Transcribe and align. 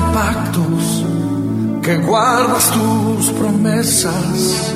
pactos, 0.00 1.04
que 1.82 1.96
guardas 1.98 2.70
tus 2.72 3.30
promesas, 3.30 4.74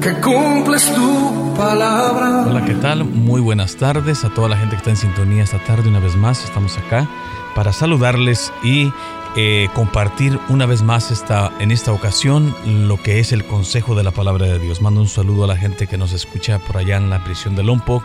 que 0.00 0.12
cumples 0.20 0.92
tu 0.94 1.54
palabra. 1.56 2.44
Hola, 2.46 2.64
¿qué 2.64 2.74
tal? 2.74 3.04
Muy 3.04 3.40
buenas 3.40 3.76
tardes 3.76 4.24
a 4.24 4.30
toda 4.30 4.48
la 4.48 4.56
gente 4.56 4.76
que 4.76 4.78
está 4.78 4.90
en 4.90 4.96
sintonía 4.96 5.44
esta 5.44 5.58
tarde 5.64 5.88
una 5.88 6.00
vez 6.00 6.16
más. 6.16 6.44
Estamos 6.44 6.76
acá 6.78 7.08
para 7.54 7.72
saludarles 7.72 8.52
y 8.62 8.92
eh, 9.36 9.68
compartir 9.74 10.38
una 10.48 10.66
vez 10.66 10.82
más 10.82 11.10
esta, 11.10 11.52
en 11.58 11.70
esta 11.70 11.92
ocasión 11.92 12.54
lo 12.66 13.02
que 13.02 13.18
es 13.18 13.32
el 13.32 13.44
consejo 13.44 13.94
de 13.94 14.04
la 14.04 14.10
palabra 14.10 14.46
de 14.46 14.58
Dios. 14.58 14.82
Mando 14.82 15.00
un 15.00 15.08
saludo 15.08 15.44
a 15.44 15.46
la 15.46 15.56
gente 15.56 15.86
que 15.86 15.96
nos 15.96 16.12
escucha 16.12 16.58
por 16.58 16.76
allá 16.76 16.96
en 16.96 17.10
la 17.10 17.24
prisión 17.24 17.56
de 17.56 17.62
Lompoc 17.62 18.02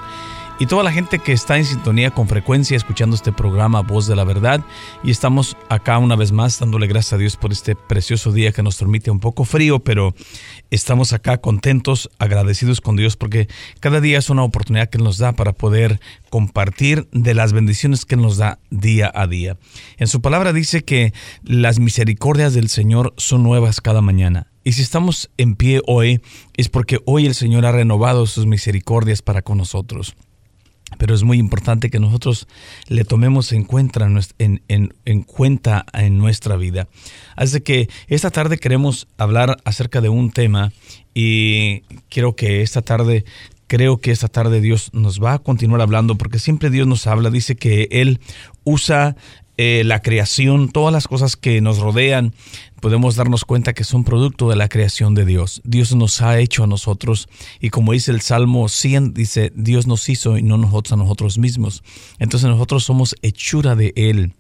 y 0.60 0.66
toda 0.66 0.84
la 0.84 0.92
gente 0.92 1.20
que 1.20 1.34
está 1.34 1.58
en 1.58 1.66
sintonía 1.66 2.10
con 2.10 2.28
frecuencia 2.28 2.76
escuchando 2.76 3.16
este 3.16 3.32
programa 3.32 3.82
Voz 3.82 4.08
de 4.08 4.16
la 4.16 4.24
Verdad. 4.24 4.62
Y 5.04 5.12
estamos 5.12 5.56
acá 5.70 6.00
una 6.00 6.16
vez 6.16 6.32
más 6.32 6.60
dándole 6.60 6.88
gracias 6.88 7.14
a 7.14 7.18
Dios 7.18 7.36
por 7.38 7.52
este 7.52 7.76
precioso 7.76 8.32
día 8.32 8.52
que 8.52 8.64
nos 8.64 8.78
permite 8.78 9.12
un 9.12 9.20
poco 9.20 9.46
frío, 9.46 9.80
pero 9.80 10.16
estamos 10.72 11.14
acá 11.14 11.38
contentos, 11.38 12.10
agradecidos 12.18 12.82
con 12.82 12.96
Dios 12.96 13.18
porque 13.18 13.48
cada 13.80 14.02
día 14.02 14.18
es 14.18 14.32
una 14.32 14.44
oportunidad 14.44 14.90
que 14.90 14.98
nos 14.98 15.20
da 15.20 15.34
para 15.34 15.54
poder 15.54 16.00
compartir 16.32 17.08
de 17.12 17.36
las 17.36 17.54
bendiciones 17.54 18.06
que 18.06 18.16
nos 18.16 18.38
da 18.38 18.58
día 18.72 19.12
a 19.14 19.28
día. 19.28 19.58
En 19.98 20.08
su 20.08 20.22
palabra 20.22 20.54
dice 20.54 20.84
que 20.84 21.14
las 21.44 21.80
misericordias 21.80 22.56
del 22.56 22.70
Señor 22.70 23.14
son 23.18 23.44
nuevas 23.44 23.80
cada 23.80 24.02
mañana. 24.02 24.48
Y 24.64 24.74
si 24.74 24.82
estamos 24.82 25.30
en 25.38 25.56
pie 25.56 25.82
hoy 25.86 26.20
es 26.58 26.68
porque 26.68 27.00
hoy 27.06 27.26
el 27.26 27.36
Señor 27.36 27.66
ha 27.66 27.72
renovado 27.72 28.26
sus 28.26 28.48
misericordias 28.48 29.22
para 29.22 29.42
con 29.42 29.60
nosotros 29.60 30.16
pero 30.98 31.16
es 31.16 31.24
muy 31.24 31.38
importante 31.38 31.90
que 31.90 32.00
nosotros 32.00 32.48
le 32.88 33.04
tomemos 33.04 33.52
en 33.52 33.64
cuenta 33.64 34.08
en, 34.38 34.62
en, 34.68 35.22
cuenta 35.24 35.86
en 35.94 36.18
nuestra 36.18 36.56
vida. 36.56 36.88
Así 37.36 37.62
que 37.62 37.90
esta 38.08 38.32
tarde 38.32 38.58
queremos 38.58 39.08
hablar 39.18 39.58
acerca 39.64 40.02
de 40.02 40.10
un 40.10 40.32
tema 40.32 40.72
y 41.14 41.82
quiero 42.10 42.36
que 42.36 42.62
esta 42.62 42.82
tarde, 42.82 43.26
creo 43.68 43.98
que 43.98 44.12
esta 44.12 44.28
tarde 44.28 44.62
Dios 44.62 44.90
nos 44.94 45.22
va 45.22 45.34
a 45.34 45.40
continuar 45.40 45.82
hablando 45.82 46.16
porque 46.16 46.40
siempre 46.40 46.70
Dios 46.70 46.88
nos 46.88 47.08
habla, 47.08 47.30
dice 47.30 47.56
que 47.56 47.88
Él 47.92 48.20
usa 48.64 49.16
eh, 49.58 49.84
la 49.84 50.02
creación, 50.02 50.70
todas 50.70 50.94
las 50.94 51.08
cosas 51.08 51.36
que 51.36 51.62
nos 51.62 51.80
rodean, 51.80 52.34
podemos 52.80 53.16
darnos 53.16 53.44
cuenta 53.44 53.74
que 53.74 53.84
son 53.84 54.04
producto 54.04 54.50
de 54.50 54.56
la 54.56 54.70
creación 54.70 55.16
de 55.16 55.26
Dios. 55.26 55.62
Dios 55.64 55.96
nos 55.96 56.22
ha 56.22 56.40
hecho 56.40 56.64
a 56.64 56.68
nosotros 56.68 57.28
y 57.60 57.70
como 57.70 57.94
dice 57.94 58.12
el 58.12 58.22
Salmo 58.22 58.70
100, 58.70 59.14
dice, 59.14 59.52
Dios 59.56 59.88
nos 59.88 60.08
hizo 60.10 60.38
y 60.38 60.44
no 60.44 60.58
nosotros 60.58 60.94
a 60.94 60.98
nosotros 60.98 61.38
mismos. 61.38 61.84
Entonces 62.20 62.50
nosotros 62.50 62.84
somos 62.84 63.16
hechura 63.22 63.76
de 63.76 63.94
Él. 63.96 64.34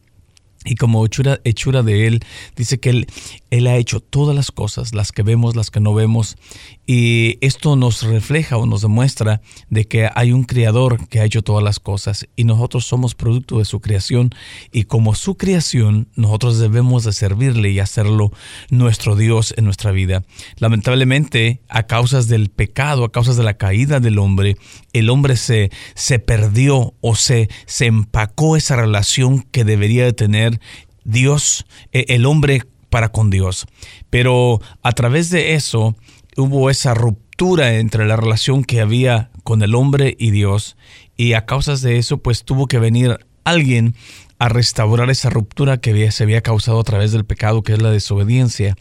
Y 0.65 0.75
como 0.75 1.05
hechura, 1.05 1.39
hechura 1.43 1.81
de 1.81 2.07
Él, 2.07 2.19
dice 2.55 2.79
que 2.79 2.89
él, 2.89 3.07
él 3.49 3.67
ha 3.67 3.77
hecho 3.77 3.99
todas 3.99 4.35
las 4.35 4.51
cosas, 4.51 4.93
las 4.93 5.11
que 5.11 5.23
vemos, 5.23 5.55
las 5.55 5.71
que 5.71 5.79
no 5.79 5.93
vemos, 5.93 6.37
y 6.85 7.37
esto 7.41 7.75
nos 7.75 8.03
refleja 8.03 8.57
o 8.57 8.65
nos 8.65 8.81
demuestra 8.81 9.41
de 9.69 9.85
que 9.85 10.09
hay 10.13 10.31
un 10.31 10.43
creador 10.43 11.07
que 11.07 11.19
ha 11.19 11.25
hecho 11.25 11.41
todas 11.41 11.63
las 11.63 11.79
cosas 11.79 12.27
y 12.35 12.45
nosotros 12.45 12.85
somos 12.85 13.15
producto 13.15 13.59
de 13.59 13.65
su 13.65 13.81
creación 13.81 14.31
y 14.71 14.83
como 14.83 15.15
su 15.15 15.35
creación 15.35 16.07
nosotros 16.15 16.59
debemos 16.59 17.03
de 17.03 17.13
servirle 17.13 17.71
y 17.71 17.79
hacerlo 17.79 18.31
nuestro 18.69 19.15
Dios 19.15 19.53
en 19.57 19.65
nuestra 19.65 19.91
vida. 19.91 20.23
Lamentablemente 20.57 21.61
a 21.67 21.83
causas 21.83 22.27
del 22.27 22.49
pecado, 22.49 23.03
a 23.03 23.11
causas 23.11 23.37
de 23.37 23.43
la 23.43 23.57
caída 23.57 23.99
del 23.99 24.19
hombre, 24.19 24.57
el 24.93 25.09
hombre 25.09 25.35
se, 25.35 25.71
se 25.93 26.19
perdió 26.19 26.93
o 27.01 27.15
se, 27.15 27.49
se 27.65 27.85
empacó 27.85 28.55
esa 28.55 28.75
relación 28.75 29.41
que 29.41 29.63
debería 29.63 30.05
de 30.05 30.13
tener 30.13 30.59
Dios, 31.03 31.65
e, 31.91 32.05
el 32.09 32.25
hombre 32.25 32.63
para 32.89 33.09
con 33.09 33.29
Dios. 33.29 33.67
Pero 34.09 34.61
a 34.83 34.91
través 34.93 35.29
de 35.29 35.53
eso, 35.53 35.95
hubo 36.37 36.69
esa 36.69 36.93
ruptura 36.93 37.75
entre 37.75 38.05
la 38.05 38.15
relación 38.15 38.63
que 38.63 38.81
había 38.81 39.31
con 39.43 39.61
el 39.61 39.75
hombre 39.75 40.15
y 40.19 40.31
Dios 40.31 40.77
y 41.15 41.33
a 41.33 41.45
causas 41.45 41.81
de 41.81 41.97
eso 41.97 42.17
pues 42.19 42.43
tuvo 42.43 42.67
que 42.67 42.79
venir 42.79 43.25
alguien 43.43 43.95
a 44.39 44.49
restaurar 44.49 45.09
esa 45.09 45.29
ruptura 45.29 45.77
que 45.77 46.11
se 46.11 46.23
había 46.23 46.41
causado 46.41 46.79
a 46.79 46.83
través 46.83 47.11
del 47.11 47.25
pecado 47.25 47.63
que 47.63 47.73
es 47.73 47.81
la 47.81 47.91
desobediencia 47.91 48.75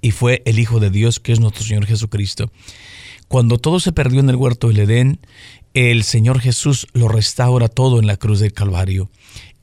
y 0.00 0.12
fue 0.12 0.42
el 0.46 0.58
Hijo 0.58 0.80
de 0.80 0.90
Dios 0.90 1.18
que 1.18 1.32
es 1.32 1.40
nuestro 1.40 1.64
Señor 1.64 1.86
Jesucristo. 1.86 2.50
Cuando 3.28 3.58
todo 3.58 3.80
se 3.80 3.92
perdió 3.92 4.20
en 4.20 4.30
el 4.30 4.36
huerto 4.36 4.68
del 4.68 4.78
Edén, 4.78 5.20
el 5.74 6.04
Señor 6.04 6.40
Jesús 6.40 6.86
lo 6.92 7.08
restaura 7.08 7.68
todo 7.68 7.98
en 7.98 8.06
la 8.06 8.16
cruz 8.16 8.38
del 8.38 8.52
Calvario 8.52 9.10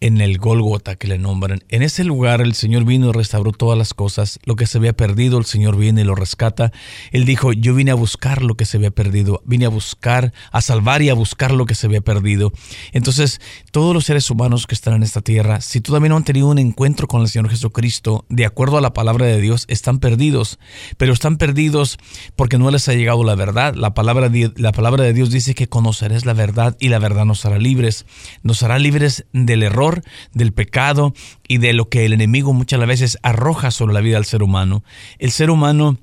en 0.04 0.20
el 0.20 0.38
Golgota 0.38 0.98
que 0.98 1.08
le 1.08 1.18
nombran. 1.18 1.64
En 1.70 1.82
ese 1.82 2.04
lugar 2.04 2.42
el 2.42 2.56
Señor 2.56 2.84
vino 2.84 3.08
y 3.08 3.12
restauró 3.14 3.54
todas 3.54 3.78
las 3.78 3.94
cosas. 3.94 4.38
Lo 4.44 4.58
que 4.58 4.68
se 4.68 4.78
había 4.78 4.92
perdido, 4.92 5.38
el 5.38 5.46
Señor 5.46 5.78
viene 5.78 6.02
y 6.02 6.04
lo 6.04 6.14
rescata. 6.14 6.74
Él 7.12 7.24
dijo, 7.24 7.54
yo 7.54 7.74
vine 7.74 7.92
a 7.92 7.96
buscar 7.96 8.44
lo 8.44 8.56
que 8.56 8.66
se 8.66 8.76
había 8.76 8.92
perdido. 8.92 9.42
Vine 9.46 9.66
a 9.66 9.70
buscar, 9.70 10.34
a 10.52 10.60
salvar 10.60 11.02
y 11.02 11.10
a 11.10 11.14
buscar 11.14 11.54
lo 11.54 11.66
que 11.66 11.74
se 11.74 11.88
había 11.88 12.02
perdido. 12.02 12.52
Entonces, 12.92 13.40
todos 13.72 13.94
los 13.94 14.04
seres 14.04 14.30
humanos 14.30 14.68
que 14.68 14.76
están 14.76 14.96
en 14.96 15.04
esta 15.04 15.22
tierra, 15.22 15.62
si 15.62 15.80
todavía 15.80 16.10
no 16.10 16.18
han 16.18 16.26
tenido 16.26 16.50
un 16.50 16.60
encuentro 16.60 17.08
con 17.08 17.22
el 17.22 17.30
Señor 17.30 17.50
Jesucristo, 17.50 18.26
de 18.28 18.46
acuerdo 18.46 18.78
a 18.78 18.82
la 18.82 18.92
palabra 18.92 19.26
de 19.26 19.40
Dios, 19.40 19.64
están 19.70 20.00
perdidos. 20.00 20.60
Pero 20.98 21.14
están 21.14 21.38
perdidos 21.38 21.98
porque 22.36 22.58
no 22.58 22.70
les 22.72 22.90
ha 22.90 22.94
llegado 22.94 23.24
la 23.24 23.36
verdad. 23.36 23.74
La 23.76 23.94
palabra 23.94 24.28
de, 24.28 24.52
la 24.58 24.74
palabra 24.74 25.06
de 25.06 25.14
Dios 25.14 25.32
dice 25.32 25.56
que 25.56 25.70
conocerás 25.70 26.26
la 26.26 26.34
verdad 26.34 26.76
y 26.82 26.90
la 26.90 27.00
verdad 27.00 27.24
nos 27.24 27.46
hará 27.46 27.58
libres. 27.58 28.06
Nos 28.42 28.64
hará 28.64 28.80
libres 28.80 29.28
del 29.32 29.64
error 29.64 29.93
del 30.34 30.54
pecado 30.54 31.14
y 31.48 31.58
de 31.58 31.74
lo 31.74 31.90
que 31.90 32.06
el 32.06 32.14
enemigo 32.14 32.54
muchas 32.54 32.86
veces 32.86 33.18
arroja 33.24 33.72
sobre 33.72 33.94
la 33.94 34.02
vida 34.02 34.16
del 34.16 34.26
ser 34.26 34.44
humano. 34.44 34.84
El 35.20 35.32
ser 35.32 35.50
humano 35.50 35.98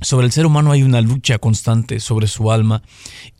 sobre 0.00 0.26
el 0.26 0.32
ser 0.32 0.46
humano 0.46 0.72
hay 0.72 0.82
una 0.82 1.00
lucha 1.00 1.38
constante 1.38 2.00
sobre 2.00 2.28
su 2.28 2.52
alma 2.52 2.82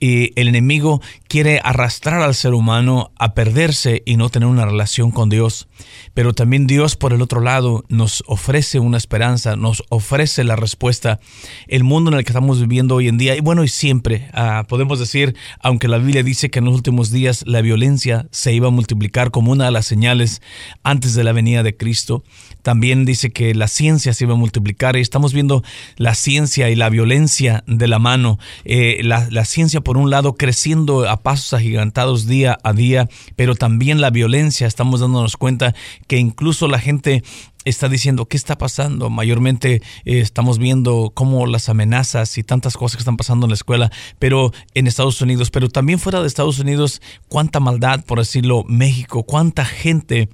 y 0.01 0.33
el 0.41 0.49
enemigo 0.49 1.01
quiere 1.29 1.61
arrastrar 1.63 2.21
al 2.21 2.35
ser 2.35 2.55
humano 2.55 3.13
a 3.17 3.35
perderse 3.35 4.03
y 4.05 4.17
no 4.17 4.29
tener 4.29 4.49
una 4.49 4.65
relación 4.65 5.11
con 5.11 5.29
Dios. 5.29 5.69
Pero 6.15 6.33
también 6.33 6.67
Dios 6.67 6.97
por 6.97 7.13
el 7.13 7.23
otro 7.23 7.41
lado 7.41 7.85
nos 7.89 8.25
ofrece 8.27 8.81
una 8.81 8.97
esperanza, 8.97 9.57
nos 9.57 9.85
ofrece 9.89 10.43
la 10.43 10.57
respuesta. 10.57 11.21
El 11.69 11.85
mundo 11.85 12.11
en 12.11 12.19
el 12.19 12.25
que 12.25 12.33
estamos 12.33 12.61
viviendo 12.61 12.97
hoy 12.97 13.09
en 13.09 13.19
día, 13.19 13.37
y 13.37 13.41
bueno, 13.41 13.63
y 13.63 13.69
siempre, 13.69 14.29
ah, 14.33 14.65
podemos 14.69 14.99
decir, 14.99 15.37
aunque 15.61 15.89
la 15.89 15.99
Biblia 15.99 16.23
dice 16.23 16.51
que 16.51 16.59
en 16.59 16.65
los 16.65 16.75
últimos 16.75 17.11
días 17.11 17.45
la 17.47 17.61
violencia 17.61 18.27
se 18.33 18.53
iba 18.53 18.69
a 18.69 18.73
multiplicar 18.73 19.31
como 19.31 19.53
una 19.53 19.67
de 19.67 19.71
las 19.71 19.87
señales 19.87 20.43
antes 20.83 21.15
de 21.15 21.25
la 21.25 21.33
venida 21.33 21.63
de 21.63 21.77
Cristo, 21.77 22.25
también 22.63 23.05
dice 23.05 23.31
que 23.31 23.55
la 23.55 23.69
ciencia 23.69 24.13
se 24.13 24.25
iba 24.25 24.35
a 24.35 24.37
multiplicar 24.37 24.97
y 24.97 25.01
estamos 25.01 25.33
viendo 25.33 25.63
la 25.97 26.15
ciencia 26.15 26.71
y 26.71 26.75
la 26.75 26.89
violencia 26.89 27.65
de 27.67 27.89
la 27.89 27.99
mano. 27.99 28.39
Eh, 28.65 29.01
la, 29.03 29.45
ciencia 29.45 29.81
por 29.81 29.97
un 29.97 30.11
lado 30.11 30.35
creciendo 30.35 31.09
a 31.09 31.23
pasos 31.23 31.55
agigantados 31.55 32.27
día 32.27 32.59
a 32.63 32.73
día, 32.73 33.09
pero 33.37 33.55
también 33.55 34.01
la 34.01 34.11
violencia. 34.11 34.67
Estamos 34.67 35.01
dándonos 35.01 35.37
cuenta 35.37 35.75
que 36.07 36.19
incluso 36.19 36.69
la 36.69 36.79
gente 36.79 37.23
está 37.65 37.89
diciendo 37.89 38.27
qué 38.27 38.37
está 38.37 38.59
pasando. 38.59 39.11
Mayormente 39.11 39.83
eh, 40.05 40.21
estamos 40.21 40.59
viendo 40.59 41.13
cómo 41.15 41.47
las 41.47 41.69
amenazas 41.69 42.39
y 42.39 42.43
tantas 42.43 42.77
cosas 42.77 42.97
que 42.97 43.03
están 43.03 43.17
pasando 43.17 43.47
en 43.47 43.51
la 43.51 43.55
escuela, 43.55 43.91
pero 44.19 44.53
en 44.75 44.87
Estados 44.87 45.21
Unidos, 45.21 45.51
pero 45.51 45.69
también 45.69 45.99
fuera 45.99 46.21
de 46.21 46.27
Estados 46.27 46.59
Unidos, 46.59 47.01
cuánta 47.29 47.61
maldad, 47.61 48.05
por 48.05 48.19
decirlo, 48.19 48.65
México, 48.65 49.23
cuánta 49.23 49.65
gente 49.65 50.29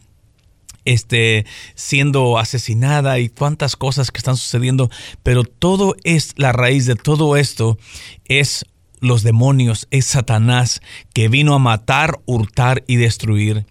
este, 0.84 1.47
siendo 1.75 2.39
asesinada 2.39 3.19
y 3.19 3.28
cuántas 3.28 3.77
cosas 3.77 4.11
que 4.11 4.19
están 4.19 4.37
sucediendo, 4.37 4.91
pero 5.22 5.45
todo 5.45 5.97
es 6.05 6.33
la 6.37 6.53
raíz 6.53 6.87
de 6.87 6.97
todo 6.97 7.37
esto 7.37 7.78
es 8.27 8.65
los 9.00 9.23
demonios, 9.23 9.87
es 9.91 10.06
Satanás 10.06 10.81
que 11.12 11.28
vino 11.28 11.55
a 11.55 11.59
matar, 11.59 12.21
hurtar 12.25 12.84
y 12.87 12.97
destruir. 12.97 13.67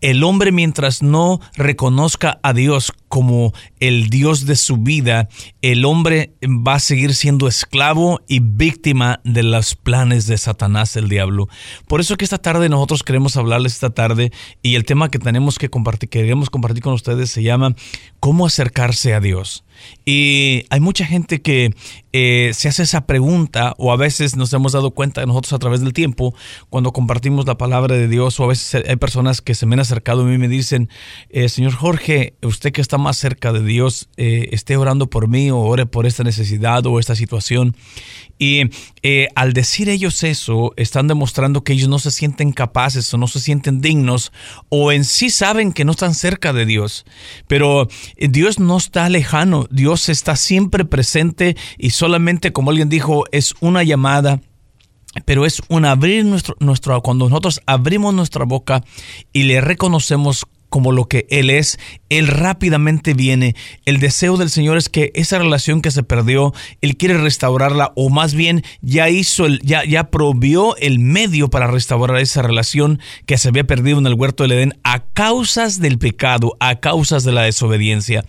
El 0.00 0.24
hombre 0.24 0.50
mientras 0.50 1.02
no 1.02 1.40
reconozca 1.54 2.40
a 2.42 2.54
Dios 2.54 2.92
como 3.08 3.52
el 3.80 4.10
Dios 4.10 4.46
de 4.46 4.56
su 4.56 4.76
vida, 4.78 5.28
el 5.62 5.84
hombre 5.84 6.34
va 6.42 6.74
a 6.74 6.80
seguir 6.80 7.14
siendo 7.14 7.48
esclavo 7.48 8.20
y 8.28 8.40
víctima 8.40 9.20
de 9.24 9.42
los 9.42 9.74
planes 9.74 10.26
de 10.26 10.38
Satanás, 10.38 10.96
el 10.96 11.08
diablo. 11.08 11.48
Por 11.86 12.00
eso 12.00 12.16
que 12.16 12.24
esta 12.24 12.38
tarde 12.38 12.68
nosotros 12.68 13.02
queremos 13.02 13.36
hablarles 13.36 13.74
esta 13.74 13.90
tarde 13.90 14.32
y 14.62 14.74
el 14.74 14.84
tema 14.84 15.10
que 15.10 15.18
tenemos 15.18 15.58
que 15.58 15.70
compartir, 15.70 16.08
queremos 16.08 16.50
compartir 16.50 16.82
con 16.82 16.92
ustedes 16.92 17.30
se 17.30 17.42
llama 17.42 17.74
¿Cómo 18.20 18.46
acercarse 18.46 19.14
a 19.14 19.20
Dios? 19.20 19.64
Y 20.04 20.64
hay 20.70 20.80
mucha 20.80 21.06
gente 21.06 21.40
que 21.40 21.70
eh, 22.12 22.50
se 22.54 22.68
hace 22.68 22.82
esa 22.82 23.06
pregunta 23.06 23.74
o 23.78 23.92
a 23.92 23.96
veces 23.96 24.36
nos 24.36 24.52
hemos 24.52 24.72
dado 24.72 24.90
cuenta 24.90 25.24
nosotros 25.26 25.52
a 25.52 25.58
través 25.58 25.80
del 25.80 25.92
tiempo 25.92 26.34
cuando 26.68 26.92
compartimos 26.92 27.46
la 27.46 27.58
palabra 27.58 27.94
de 27.94 28.08
Dios 28.08 28.40
o 28.40 28.44
a 28.44 28.48
veces 28.48 28.82
hay 28.88 28.96
personas 28.96 29.40
que 29.40 29.54
se 29.54 29.66
me 29.66 29.74
han 29.74 29.80
acercado 29.80 30.22
a 30.22 30.24
mí 30.24 30.34
y 30.34 30.38
me 30.38 30.48
dicen, 30.48 30.88
eh, 31.28 31.48
señor 31.48 31.72
Jorge, 31.72 32.34
usted 32.42 32.72
que 32.72 32.80
está 32.80 32.97
más 32.98 33.16
cerca 33.16 33.52
de 33.52 33.62
Dios 33.64 34.08
eh, 34.16 34.48
esté 34.52 34.76
orando 34.76 35.08
por 35.08 35.28
mí 35.28 35.50
o 35.50 35.58
ore 35.58 35.86
por 35.86 36.06
esta 36.06 36.24
necesidad 36.24 36.84
o 36.86 36.98
esta 36.98 37.14
situación. 37.16 37.76
Y 38.38 38.70
eh, 39.02 39.28
al 39.34 39.52
decir 39.52 39.88
ellos 39.88 40.22
eso, 40.22 40.72
están 40.76 41.08
demostrando 41.08 41.64
que 41.64 41.72
ellos 41.72 41.88
no 41.88 41.98
se 41.98 42.10
sienten 42.10 42.52
capaces 42.52 43.12
o 43.12 43.18
no 43.18 43.26
se 43.26 43.40
sienten 43.40 43.80
dignos 43.80 44.32
o 44.68 44.92
en 44.92 45.04
sí 45.04 45.30
saben 45.30 45.72
que 45.72 45.84
no 45.84 45.92
están 45.92 46.14
cerca 46.14 46.52
de 46.52 46.66
Dios. 46.66 47.04
Pero 47.46 47.88
eh, 48.16 48.28
Dios 48.28 48.58
no 48.58 48.76
está 48.76 49.08
lejano, 49.08 49.66
Dios 49.70 50.08
está 50.08 50.36
siempre 50.36 50.84
presente 50.84 51.56
y 51.78 51.90
solamente, 51.90 52.52
como 52.52 52.70
alguien 52.70 52.88
dijo, 52.88 53.24
es 53.32 53.54
una 53.60 53.82
llamada 53.82 54.40
pero 55.24 55.46
es 55.46 55.62
un 55.68 55.84
abrir 55.84 56.24
nuestro, 56.24 56.54
nuestro, 56.60 57.00
cuando 57.02 57.28
nosotros 57.28 57.60
abrimos 57.66 58.14
nuestra 58.14 58.44
boca 58.44 58.84
y 59.32 59.44
le 59.44 59.60
reconocemos 59.60 60.46
como 60.68 60.92
lo 60.92 61.06
que 61.06 61.26
Él 61.30 61.50
es, 61.50 61.78
Él 62.08 62.28
rápidamente 62.28 63.14
viene. 63.14 63.54
El 63.84 63.98
deseo 63.98 64.36
del 64.36 64.50
Señor 64.50 64.76
es 64.76 64.88
que 64.88 65.10
esa 65.14 65.38
relación 65.38 65.82
que 65.82 65.90
se 65.90 66.02
perdió, 66.02 66.52
Él 66.80 66.96
quiere 66.96 67.18
restaurarla 67.18 67.92
o 67.96 68.10
más 68.10 68.34
bien 68.34 68.62
ya 68.80 69.08
hizo, 69.08 69.46
el, 69.46 69.60
ya, 69.62 69.84
ya 69.84 70.10
provió 70.10 70.76
el 70.76 70.98
medio 70.98 71.48
para 71.48 71.66
restaurar 71.66 72.18
esa 72.18 72.42
relación 72.42 73.00
que 73.26 73.38
se 73.38 73.48
había 73.48 73.64
perdido 73.64 73.98
en 73.98 74.06
el 74.06 74.14
huerto 74.14 74.44
del 74.44 74.52
Edén 74.52 74.78
a 74.82 75.04
causas 75.04 75.80
del 75.80 75.98
pecado, 75.98 76.56
a 76.60 76.80
causas 76.80 77.24
de 77.24 77.32
la 77.32 77.42
desobediencia. 77.42 78.24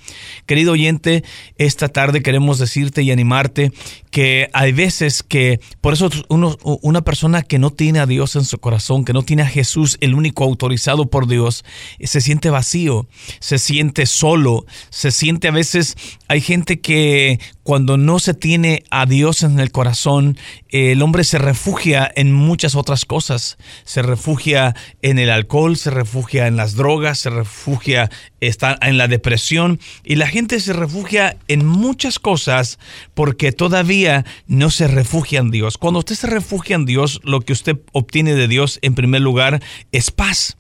Querido 0.45 0.73
oyente, 0.73 1.23
esta 1.57 1.89
tarde 1.89 2.21
queremos 2.21 2.59
decirte 2.59 3.03
y 3.03 3.11
animarte 3.11 3.71
que 4.11 4.49
hay 4.53 4.71
veces 4.71 5.23
que, 5.23 5.59
por 5.81 5.93
eso 5.93 6.09
una 6.29 7.01
persona 7.01 7.41
que 7.43 7.59
no 7.59 7.69
tiene 7.69 7.99
a 7.99 8.05
Dios 8.05 8.35
en 8.35 8.45
su 8.45 8.57
corazón, 8.57 9.05
que 9.05 9.13
no 9.13 9.23
tiene 9.23 9.43
a 9.43 9.47
Jesús, 9.47 9.97
el 10.01 10.15
único 10.15 10.43
autorizado 10.43 11.09
por 11.09 11.27
Dios, 11.27 11.63
se 12.01 12.21
siente 12.29 12.51
vacío, 12.51 13.07
se 13.39 13.57
siente 13.57 14.05
solo, 14.05 14.67
se 14.91 15.09
siente 15.09 15.47
a 15.47 15.51
veces, 15.51 15.97
hay 16.27 16.41
gente 16.41 16.79
que 16.79 17.39
cuando 17.63 17.97
no 17.97 18.19
se 18.19 18.35
tiene 18.35 18.83
a 18.91 19.07
Dios 19.07 19.41
en 19.41 19.59
el 19.59 19.71
corazón, 19.71 20.37
el 20.67 21.01
hombre 21.01 21.23
se 21.23 21.39
refugia 21.39 22.11
en 22.15 22.31
muchas 22.31 22.75
otras 22.75 23.05
cosas, 23.05 23.57
se 23.83 24.03
refugia 24.03 24.75
en 25.01 25.17
el 25.17 25.31
alcohol, 25.31 25.75
se 25.75 25.89
refugia 25.89 26.45
en 26.45 26.55
las 26.55 26.75
drogas, 26.75 27.17
se 27.17 27.31
refugia 27.31 28.11
está 28.41 28.77
en 28.83 28.99
la 28.99 29.07
depresión 29.07 29.79
y 30.03 30.15
la 30.15 30.27
gente 30.27 30.59
se 30.59 30.73
refugia 30.73 31.35
en 31.47 31.65
muchas 31.65 32.19
cosas 32.19 32.77
porque 33.15 33.51
todavía 33.51 34.23
no 34.45 34.69
se 34.69 34.87
refugia 34.87 35.39
en 35.39 35.49
Dios. 35.49 35.79
Cuando 35.79 35.97
usted 35.97 36.13
se 36.13 36.27
refugia 36.27 36.75
en 36.75 36.85
Dios, 36.85 37.21
lo 37.23 37.41
que 37.41 37.53
usted 37.53 37.79
obtiene 37.91 38.35
de 38.35 38.47
Dios 38.47 38.77
en 38.83 38.93
primer 38.93 39.21
lugar 39.21 39.63
es 39.91 40.11
paz. 40.11 40.58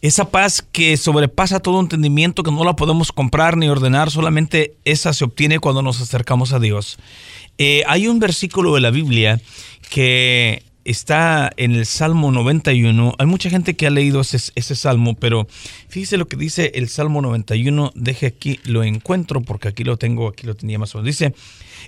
Esa 0.00 0.30
paz 0.30 0.62
que 0.62 0.96
sobrepasa 0.96 1.60
todo 1.60 1.80
entendimiento, 1.80 2.42
que 2.42 2.50
no 2.50 2.64
la 2.64 2.76
podemos 2.76 3.12
comprar 3.12 3.56
ni 3.56 3.68
ordenar, 3.68 4.10
solamente 4.10 4.74
esa 4.84 5.12
se 5.12 5.24
obtiene 5.24 5.58
cuando 5.58 5.82
nos 5.82 6.00
acercamos 6.00 6.52
a 6.52 6.58
Dios. 6.58 6.98
Eh, 7.58 7.82
hay 7.86 8.08
un 8.08 8.18
versículo 8.18 8.74
de 8.74 8.80
la 8.80 8.90
Biblia 8.90 9.40
que 9.90 10.62
está 10.84 11.52
en 11.56 11.72
el 11.72 11.86
Salmo 11.86 12.30
91. 12.30 13.14
Hay 13.18 13.26
mucha 13.26 13.50
gente 13.50 13.74
que 13.74 13.86
ha 13.86 13.90
leído 13.90 14.20
ese, 14.20 14.74
salmo, 14.74 15.14
pero 15.14 15.46
fíjese 15.88 16.16
lo 16.16 16.26
que 16.26 16.36
dice 16.36 16.72
el 16.74 16.88
Salmo 16.88 17.22
91. 17.22 17.92
Deje 17.94 18.26
aquí, 18.26 18.60
lo 18.64 18.82
encuentro 18.82 19.42
porque 19.42 19.68
aquí 19.68 19.84
lo 19.84 19.96
tengo, 19.96 20.28
aquí 20.28 20.46
lo 20.46 20.54
tenía 20.54 20.78
más 20.78 20.94
o 20.94 20.98
menos. 20.98 21.06
Dice, 21.06 21.34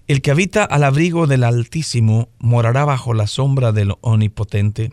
el 0.07 0.23
que 0.23 0.31
habita 0.31 0.65
al 0.65 0.85
abrigo 0.85 1.27
del 1.27 1.45
Altísimo 1.45 2.29
morará 2.39 2.85
bajo 2.85 3.15
la 3.15 3.27
sombra 3.27 3.73
del 3.73 3.95
Omnipotente. 4.01 4.93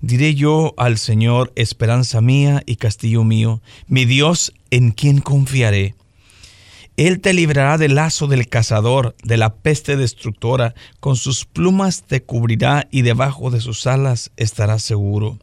Diré 0.00 0.34
yo 0.34 0.72
al 0.78 0.96
Señor, 0.96 1.52
esperanza 1.56 2.22
mía 2.22 2.62
y 2.64 2.76
castillo 2.76 3.22
mío, 3.22 3.60
mi 3.86 4.06
Dios 4.06 4.54
en 4.70 4.92
quien 4.92 5.20
confiaré. 5.20 5.94
Él 6.96 7.20
te 7.20 7.34
librará 7.34 7.76
del 7.76 7.96
lazo 7.96 8.26
del 8.26 8.48
cazador, 8.48 9.14
de 9.22 9.36
la 9.36 9.54
peste 9.56 9.96
destructora, 9.96 10.74
con 11.00 11.16
sus 11.16 11.44
plumas 11.44 12.02
te 12.02 12.22
cubrirá 12.22 12.88
y 12.90 13.02
debajo 13.02 13.50
de 13.50 13.60
sus 13.60 13.86
alas 13.86 14.32
estarás 14.36 14.82
seguro. 14.82 15.38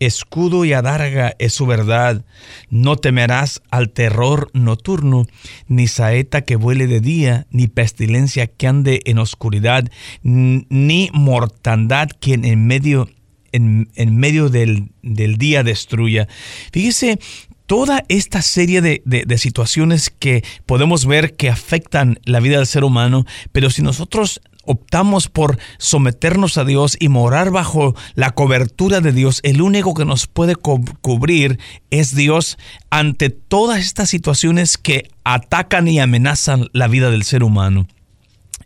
Escudo 0.00 0.64
y 0.64 0.72
adarga 0.72 1.36
es 1.38 1.52
su 1.52 1.66
verdad. 1.66 2.24
No 2.70 2.96
temerás 2.96 3.62
al 3.70 3.90
terror 3.90 4.50
nocturno, 4.52 5.26
ni 5.68 5.86
saeta 5.86 6.42
que 6.42 6.56
vuele 6.56 6.88
de 6.88 7.00
día, 7.00 7.46
ni 7.50 7.68
pestilencia 7.68 8.48
que 8.48 8.66
ande 8.66 9.00
en 9.04 9.18
oscuridad, 9.18 9.88
ni 10.22 11.10
mortandad 11.12 12.08
que 12.08 12.34
en 12.34 12.66
medio 12.66 13.08
en, 13.52 14.16
medio 14.16 14.48
del, 14.48 14.90
día 15.02 15.62
destruya. 15.62 16.28
Fíjese 16.72 17.18
toda 17.66 18.04
esta 18.08 18.42
serie 18.42 18.82
de, 18.82 19.02
de, 19.04 19.38
situaciones 19.38 20.10
que 20.10 20.44
podemos 20.66 21.06
ver 21.06 21.36
que 21.36 21.48
afectan 21.48 22.18
la 22.24 22.40
vida 22.40 22.56
del 22.56 22.66
ser 22.66 22.84
humano, 22.84 23.24
pero 23.52 23.70
si 23.70 23.82
nosotros 23.82 24.40
optamos 24.64 25.28
por 25.28 25.58
someternos 25.78 26.56
a 26.58 26.64
Dios 26.64 26.96
y 26.98 27.08
morar 27.08 27.50
bajo 27.50 27.94
la 28.14 28.30
cobertura 28.30 29.00
de 29.00 29.12
Dios, 29.12 29.40
el 29.42 29.60
único 29.60 29.94
que 29.94 30.04
nos 30.04 30.26
puede 30.26 30.54
cubrir 30.54 31.58
es 31.90 32.14
Dios 32.14 32.58
ante 32.90 33.30
todas 33.30 33.80
estas 33.80 34.08
situaciones 34.08 34.78
que 34.78 35.08
atacan 35.24 35.88
y 35.88 36.00
amenazan 36.00 36.68
la 36.72 36.88
vida 36.88 37.10
del 37.10 37.24
ser 37.24 37.42
humano. 37.42 37.86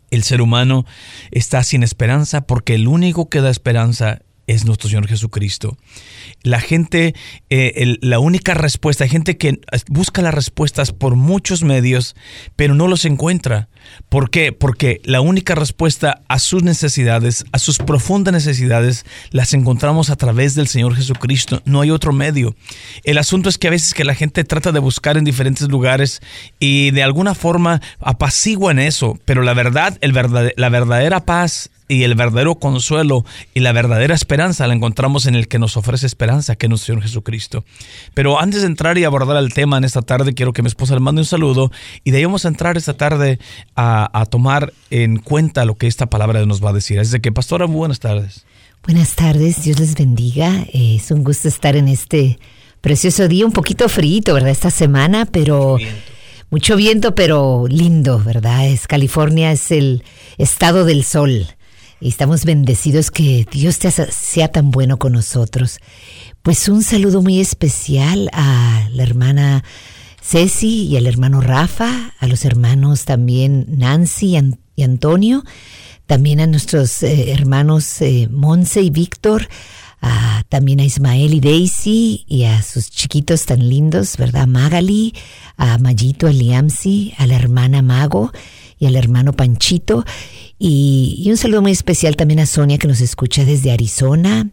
El 0.09 0.23
ser 0.23 0.41
humano 0.41 0.85
está 1.31 1.63
sin 1.63 1.83
esperanza 1.83 2.41
porque 2.41 2.75
el 2.75 2.87
único 2.87 3.29
que 3.29 3.41
da 3.41 3.49
esperanza 3.49 4.21
es 4.47 4.65
nuestro 4.65 4.89
Señor 4.89 5.07
Jesucristo. 5.07 5.77
La 6.41 6.61
gente, 6.61 7.13
eh, 7.49 7.97
la 8.01 8.19
única 8.19 8.53
respuesta, 8.53 9.03
hay 9.03 9.09
gente 9.09 9.37
que 9.37 9.59
busca 9.89 10.21
las 10.21 10.33
respuestas 10.33 10.93
por 10.93 11.15
muchos 11.15 11.63
medios, 11.63 12.15
pero 12.55 12.73
no 12.73 12.87
los 12.87 13.05
encuentra. 13.05 13.67
¿Por 14.09 14.29
qué? 14.29 14.53
Porque 14.53 15.01
la 15.03 15.21
única 15.21 15.53
respuesta 15.53 16.21
a 16.29 16.39
sus 16.39 16.63
necesidades, 16.63 17.45
a 17.51 17.59
sus 17.59 17.77
profundas 17.77 18.33
necesidades, 18.33 19.05
las 19.31 19.53
encontramos 19.53 20.09
a 20.09 20.15
través 20.15 20.55
del 20.55 20.67
Señor 20.67 20.95
Jesucristo. 20.95 21.61
No 21.65 21.81
hay 21.81 21.91
otro 21.91 22.13
medio. 22.13 22.55
El 23.03 23.17
asunto 23.17 23.49
es 23.49 23.57
que 23.57 23.67
a 23.67 23.71
veces 23.71 23.93
que 23.93 24.05
la 24.05 24.15
gente 24.15 24.45
trata 24.45 24.71
de 24.71 24.79
buscar 24.79 25.17
en 25.17 25.25
diferentes 25.25 25.67
lugares 25.67 26.21
y 26.59 26.91
de 26.91 27.03
alguna 27.03 27.35
forma 27.35 27.81
apaciguan 27.99 28.79
eso, 28.79 29.19
pero 29.25 29.41
la 29.41 29.53
verdad, 29.53 29.97
el 30.01 30.13
la 30.55 30.69
verdadera 30.69 31.25
paz 31.25 31.69
y 31.87 32.03
el 32.03 32.15
verdadero 32.15 32.55
consuelo 32.55 33.25
y 33.53 33.61
la 33.61 33.71
verdadera 33.71 34.13
esperanza 34.13 34.67
la 34.67 34.73
encontramos 34.73 35.25
en 35.25 35.35
el 35.35 35.47
que 35.47 35.59
nos 35.59 35.77
ofrece 35.77 36.05
esperanza, 36.05 36.55
que 36.55 36.65
es 36.65 36.69
nuestro 36.69 36.93
Señor 36.93 37.03
Jesucristo. 37.03 37.63
Pero 38.13 38.39
antes 38.39 38.61
de 38.61 38.67
entrar 38.67 38.97
y 38.97 39.03
abordar 39.03 39.37
el 39.37 39.53
tema 39.53 39.77
en 39.77 39.83
esta 39.83 40.01
tarde, 40.01 40.33
quiero 40.33 40.53
que 40.53 40.61
mi 40.61 40.67
esposa 40.67 40.93
le 40.95 40.99
mande 40.99 41.21
un 41.21 41.25
saludo 41.25 41.71
y 42.03 42.11
de 42.11 42.17
ahí 42.17 42.25
vamos 42.25 42.45
a 42.45 42.49
entrar 42.49 42.77
esta 42.77 42.95
tarde 42.95 43.39
a, 43.75 44.25
tomar 44.29 44.73
en 44.89 45.17
cuenta 45.17 45.63
lo 45.63 45.75
que 45.75 45.87
esta 45.87 46.07
palabra 46.07 46.45
nos 46.45 46.63
va 46.63 46.71
a 46.71 46.73
decir. 46.73 46.99
Así 46.99 47.19
que, 47.19 47.31
pastora, 47.31 47.65
buenas 47.65 47.99
tardes. 47.99 48.45
Buenas 48.83 49.15
tardes, 49.15 49.63
Dios 49.63 49.79
les 49.79 49.95
bendiga. 49.95 50.65
Es 50.73 51.11
un 51.11 51.23
gusto 51.23 51.47
estar 51.47 51.75
en 51.75 51.87
este 51.87 52.39
precioso 52.81 53.27
día, 53.27 53.45
un 53.45 53.51
poquito 53.51 53.87
frío, 53.89 54.33
¿verdad? 54.33 54.49
Esta 54.49 54.71
semana, 54.71 55.25
pero... 55.25 55.77
Mucho 56.49 56.77
viento, 56.77 57.13
pero 57.13 57.65
lindo, 57.67 58.23
¿verdad? 58.23 58.67
Es 58.67 58.87
California, 58.87 59.51
es 59.51 59.69
el 59.69 60.01
estado 60.37 60.85
del 60.85 61.03
sol. 61.03 61.45
Estamos 61.99 62.45
bendecidos 62.45 63.09
que 63.09 63.47
Dios 63.51 63.79
te 63.79 63.89
sea 63.89 64.49
tan 64.49 64.69
bueno 64.69 64.99
con 64.99 65.13
nosotros. 65.13 65.79
Pues 66.43 66.69
un 66.69 66.83
saludo 66.83 67.23
muy 67.23 67.39
especial 67.39 68.29
a 68.33 68.87
la 68.91 69.01
hermana 69.01 69.63
Ceci 70.21 70.83
y 70.83 70.97
al 70.97 71.07
hermano 71.07 71.41
Rafa, 71.41 72.13
a 72.19 72.27
los 72.27 72.45
hermanos 72.45 73.05
también 73.05 73.65
Nancy 73.69 74.37
y 74.75 74.83
Antonio, 74.83 75.43
también 76.05 76.39
a 76.39 76.45
nuestros 76.45 77.01
eh, 77.01 77.31
hermanos 77.31 77.99
eh, 78.03 78.27
Monse 78.31 78.81
y 78.83 78.91
Víctor, 78.91 79.47
también 80.49 80.79
a 80.79 80.85
Ismael 80.85 81.33
y 81.33 81.39
Daisy 81.39 82.23
y 82.27 82.43
a 82.43 82.61
sus 82.61 82.91
chiquitos 82.91 83.45
tan 83.45 83.67
lindos, 83.67 84.15
¿verdad? 84.17 84.47
Magali, 84.47 85.13
a 85.57 85.77
Mayito, 85.79 86.27
a 86.27 86.31
Liamsi, 86.31 87.13
a 87.17 87.25
la 87.25 87.35
hermana 87.35 87.81
Mago 87.81 88.31
y 88.79 88.85
al 88.85 88.95
hermano 88.95 89.33
Panchito 89.33 90.05
y, 90.59 91.27
un 91.29 91.37
saludo 91.37 91.61
muy 91.61 91.71
especial 91.71 92.15
también 92.15 92.39
a 92.39 92.45
Sonia 92.45 92.77
que 92.77 92.87
nos 92.87 93.01
escucha 93.01 93.45
desde 93.45 93.71
Arizona, 93.71 94.49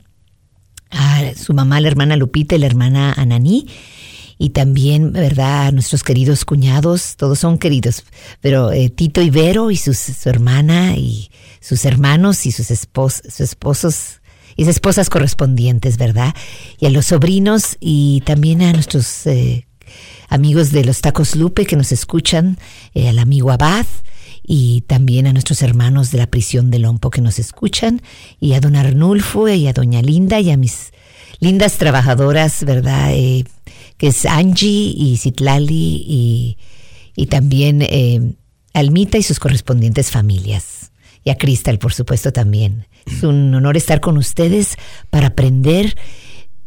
a 0.91 1.35
su 1.35 1.55
mamá, 1.55 1.81
la 1.81 1.89
hermana 1.89 2.17
Lupita 2.17 2.55
y 2.55 2.59
la 2.59 2.67
hermana 2.67 3.13
Ananí. 3.13 3.67
Y 4.37 4.51
también, 4.51 5.13
¿verdad? 5.13 5.73
Nuestros 5.73 6.03
queridos 6.03 6.45
cuñados, 6.45 7.17
todos 7.17 7.39
son 7.39 7.57
queridos, 7.57 8.05
pero 8.41 8.73
eh, 8.73 8.91
Tito 8.91 9.23
y 9.23 9.31
Vero 9.31 9.71
y 9.71 9.77
sus, 9.77 9.97
su 9.97 10.29
hermana 10.29 10.97
y 10.97 11.31
sus 11.61 11.85
hermanos 11.85 12.45
y 12.45 12.51
sus, 12.51 12.67
sus 12.67 13.41
esposos 13.41 14.21
y 14.57 14.65
sus 14.65 14.71
esposas 14.71 15.09
correspondientes, 15.09 15.99
¿verdad? 15.99 16.35
Y 16.79 16.87
a 16.87 16.91
los 16.91 17.07
sobrinos 17.07 17.77
y 17.81 18.23
también 18.27 18.61
a 18.63 18.73
nuestros 18.73 19.27
eh, 19.27 19.67
amigos 20.29 20.73
de 20.73 20.85
los 20.85 21.01
Tacos 21.01 21.37
Lupe 21.37 21.65
que 21.65 21.77
nos 21.77 21.93
escuchan, 21.93 22.59
eh, 22.95 23.09
al 23.09 23.21
amigo 23.21 23.53
Abad, 23.53 23.87
y 24.47 24.83
también 24.83 25.27
a 25.27 25.33
nuestros 25.33 25.63
hermanos 25.63 26.11
de 26.11 26.19
la 26.19 26.27
prisión 26.27 26.71
de 26.71 26.79
Lompo 26.79 27.11
que 27.11 27.21
nos 27.21 27.39
escuchan, 27.39 28.03
y 28.41 28.53
a 28.53 28.61
don 28.61 28.77
Arnulfo 28.77 29.49
y 29.49 29.67
a 29.67 29.73
doña 29.73 30.03
Linda 30.03 30.41
y 30.41 30.51
a 30.51 30.57
mis 30.57 30.93
lindas 31.41 31.79
trabajadoras, 31.79 32.65
¿verdad? 32.65 33.13
Eh, 33.13 33.45
que 33.97 34.09
es 34.09 34.27
Angie 34.27 34.93
y 34.97 35.17
Citlali 35.17 36.57
y, 37.17 37.27
también 37.27 37.83
eh, 37.83 38.35
Almita 38.75 39.19
y 39.19 39.23
sus 39.23 39.39
correspondientes 39.39 40.11
familias. 40.11 40.93
Y 41.23 41.31
a 41.31 41.37
Cristal, 41.37 41.79
por 41.79 41.95
supuesto, 41.95 42.33
también. 42.33 42.87
Es 43.07 43.23
un 43.23 43.55
honor 43.55 43.77
estar 43.77 44.01
con 44.01 44.19
ustedes 44.19 44.77
para 45.11 45.29
aprender 45.29 45.97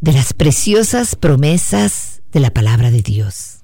de 0.02 0.14
las 0.14 0.34
preciosas 0.34 1.16
promesas 1.16 2.22
de 2.32 2.40
la 2.40 2.52
palabra 2.52 2.92
de 2.92 3.02
Dios. 3.02 3.57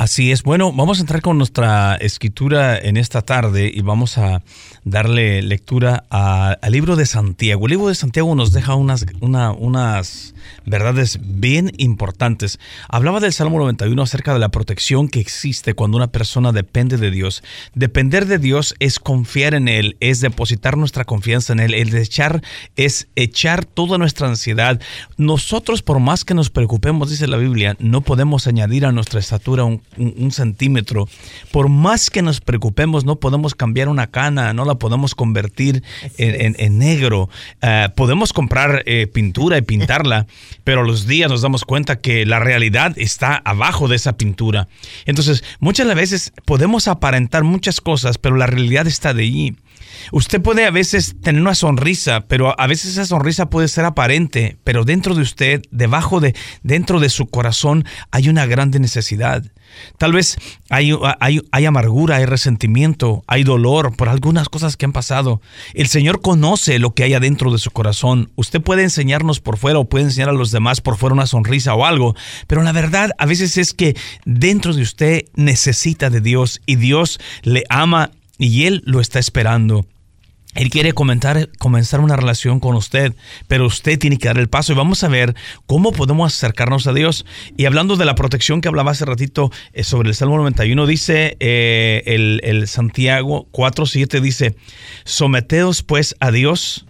Así 0.00 0.32
es. 0.32 0.44
Bueno, 0.44 0.72
vamos 0.72 0.96
a 0.96 1.02
entrar 1.02 1.20
con 1.20 1.36
nuestra 1.36 1.94
escritura 1.96 2.78
en 2.78 2.96
esta 2.96 3.20
tarde 3.20 3.70
y 3.70 3.82
vamos 3.82 4.16
a 4.16 4.40
darle 4.84 5.42
lectura 5.42 6.04
al 6.10 6.72
libro 6.72 6.96
de 6.96 7.06
Santiago. 7.06 7.66
El 7.66 7.70
libro 7.70 7.88
de 7.88 7.94
Santiago 7.94 8.34
nos 8.34 8.52
deja 8.52 8.74
unas, 8.74 9.06
unas 9.20 10.34
verdades 10.64 11.18
bien 11.22 11.72
importantes. 11.78 12.58
Hablaba 12.88 13.20
del 13.20 13.32
Salmo 13.32 13.58
91 13.58 14.02
acerca 14.02 14.32
de 14.32 14.38
la 14.38 14.50
protección 14.50 15.08
que 15.08 15.20
existe 15.20 15.74
cuando 15.74 15.96
una 15.96 16.12
persona 16.12 16.52
depende 16.52 16.96
de 16.96 17.10
Dios. 17.10 17.42
Depender 17.74 18.26
de 18.26 18.38
Dios 18.38 18.74
es 18.78 18.98
confiar 18.98 19.54
en 19.54 19.68
Él, 19.68 19.96
es 20.00 20.20
depositar 20.20 20.76
nuestra 20.76 21.04
confianza 21.04 21.52
en 21.52 21.60
Él, 21.60 21.90
de 21.90 22.02
echar 22.02 22.42
es 22.76 23.08
echar 23.16 23.64
toda 23.64 23.98
nuestra 23.98 24.28
ansiedad. 24.28 24.80
Nosotros, 25.16 25.82
por 25.82 25.98
más 26.00 26.24
que 26.24 26.34
nos 26.34 26.50
preocupemos, 26.50 27.10
dice 27.10 27.26
la 27.26 27.36
Biblia, 27.36 27.76
no 27.78 28.00
podemos 28.00 28.46
añadir 28.46 28.86
a 28.86 28.92
nuestra 28.92 29.20
estatura 29.20 29.64
un 29.64 29.82
un, 29.96 30.30
centímetro. 30.30 31.08
Por 31.52 31.68
más 31.68 32.10
que 32.10 32.22
nos 32.22 32.40
preocupemos, 32.40 33.04
no 33.04 33.16
podemos 33.16 33.54
cambiar 33.54 33.88
una 33.88 34.08
cana, 34.08 34.52
no 34.52 34.64
la 34.64 34.76
podemos 34.80 35.14
convertir 35.14 35.84
en, 36.18 36.78
negro. 36.78 37.28
Eh, 37.62 37.88
podemos 37.94 38.32
comprar 38.32 38.82
eh, 38.86 39.06
pintura 39.06 39.58
y 39.58 39.62
pintarla, 39.62 40.26
pero 40.64 40.82
los 40.82 41.06
días 41.06 41.30
nos 41.30 41.42
damos 41.42 41.64
cuenta 41.64 42.00
que 42.00 42.26
la 42.26 42.40
realidad 42.40 42.94
está 42.96 43.36
abajo 43.44 43.86
de 43.86 43.94
esa 43.94 44.16
pintura. 44.16 44.66
Entonces, 45.06 45.44
muchas 45.60 45.94
veces 45.94 46.32
podemos 46.44 46.88
aparentar 46.88 47.44
muchas 47.44 47.80
cosas, 47.80 48.18
pero 48.18 48.34
la 48.34 48.46
realidad 48.46 48.88
está 48.88 49.14
de 49.14 49.22
allí. 49.22 49.56
Usted 50.12 50.40
puede 50.40 50.66
a 50.66 50.70
veces 50.70 51.16
tener 51.22 51.40
una 51.40 51.54
sonrisa, 51.54 52.22
pero 52.26 52.58
a 52.58 52.66
veces 52.66 52.92
esa 52.92 53.06
sonrisa 53.06 53.50
puede 53.50 53.68
ser 53.68 53.84
aparente, 53.84 54.56
pero 54.64 54.84
dentro 54.84 55.14
de 55.14 55.22
usted, 55.22 55.62
debajo 55.70 56.20
de, 56.20 56.34
dentro 56.62 57.00
de 57.00 57.10
su 57.10 57.26
corazón, 57.26 57.84
hay 58.10 58.28
una 58.28 58.46
grande 58.46 58.80
necesidad. 58.80 59.44
Tal 59.98 60.12
vez 60.12 60.36
hay, 60.68 60.92
hay, 61.20 61.66
amargura, 61.66 62.16
hay 62.16 62.24
resentimiento, 62.24 63.22
hay 63.26 63.44
dolor 63.44 63.96
por 63.96 64.08
algunas 64.08 64.48
cosas 64.48 64.76
que 64.76 64.84
han 64.84 64.92
pasado. 64.92 65.40
El 65.74 65.88
Señor 65.88 66.20
conoce 66.20 66.78
lo 66.78 66.94
que 66.94 67.04
hay 67.04 67.14
adentro 67.14 67.52
de 67.52 67.58
su 67.58 67.70
corazón. 67.70 68.30
Usted 68.36 68.60
puede 68.60 68.82
enseñarnos 68.82 69.40
por 69.40 69.56
fuera 69.56 69.78
o 69.78 69.88
puede 69.88 70.04
enseñar 70.04 70.28
a 70.28 70.32
los 70.32 70.50
demás 70.50 70.80
por 70.80 70.96
fuera 70.96 71.14
una 71.14 71.26
sonrisa 71.26 71.74
o 71.74 71.84
algo, 71.84 72.14
pero 72.46 72.62
la 72.62 72.72
verdad 72.72 73.10
a 73.18 73.26
veces 73.26 73.56
es 73.56 73.72
que 73.72 73.96
dentro 74.24 74.74
de 74.74 74.82
usted 74.82 75.24
necesita 75.34 76.10
de 76.10 76.20
Dios 76.20 76.60
y 76.66 76.76
Dios 76.76 77.20
le 77.42 77.64
ama 77.68 78.10
y 78.38 78.64
Él 78.64 78.82
lo 78.86 79.00
está 79.00 79.18
esperando. 79.18 79.86
Él 80.54 80.68
quiere 80.68 80.92
comenzar 80.92 82.00
una 82.00 82.16
relación 82.16 82.58
con 82.58 82.74
usted, 82.74 83.14
pero 83.46 83.66
usted 83.66 83.98
tiene 83.98 84.18
que 84.18 84.26
dar 84.26 84.38
el 84.38 84.48
paso 84.48 84.72
y 84.72 84.76
vamos 84.76 85.04
a 85.04 85.08
ver 85.08 85.36
cómo 85.66 85.92
podemos 85.92 86.34
acercarnos 86.34 86.88
a 86.88 86.92
Dios. 86.92 87.24
Y 87.56 87.66
hablando 87.66 87.96
de 87.96 88.04
la 88.04 88.16
protección 88.16 88.60
que 88.60 88.68
hablaba 88.68 88.90
hace 88.90 89.04
ratito 89.04 89.52
eh, 89.72 89.84
sobre 89.84 90.08
el 90.08 90.14
Salmo 90.16 90.36
91, 90.38 90.86
dice 90.86 91.36
eh, 91.38 92.02
el, 92.06 92.40
el 92.42 92.66
Santiago 92.66 93.46
4.7, 93.52 94.20
dice, 94.20 94.56
someteos 95.04 95.84
pues 95.84 96.16
a 96.18 96.32
Dios, 96.32 96.86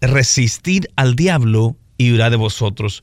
resistid 0.00 0.84
al 0.94 1.16
diablo 1.16 1.76
y 1.98 2.12
huirá 2.12 2.30
de 2.30 2.36
vosotros. 2.36 3.02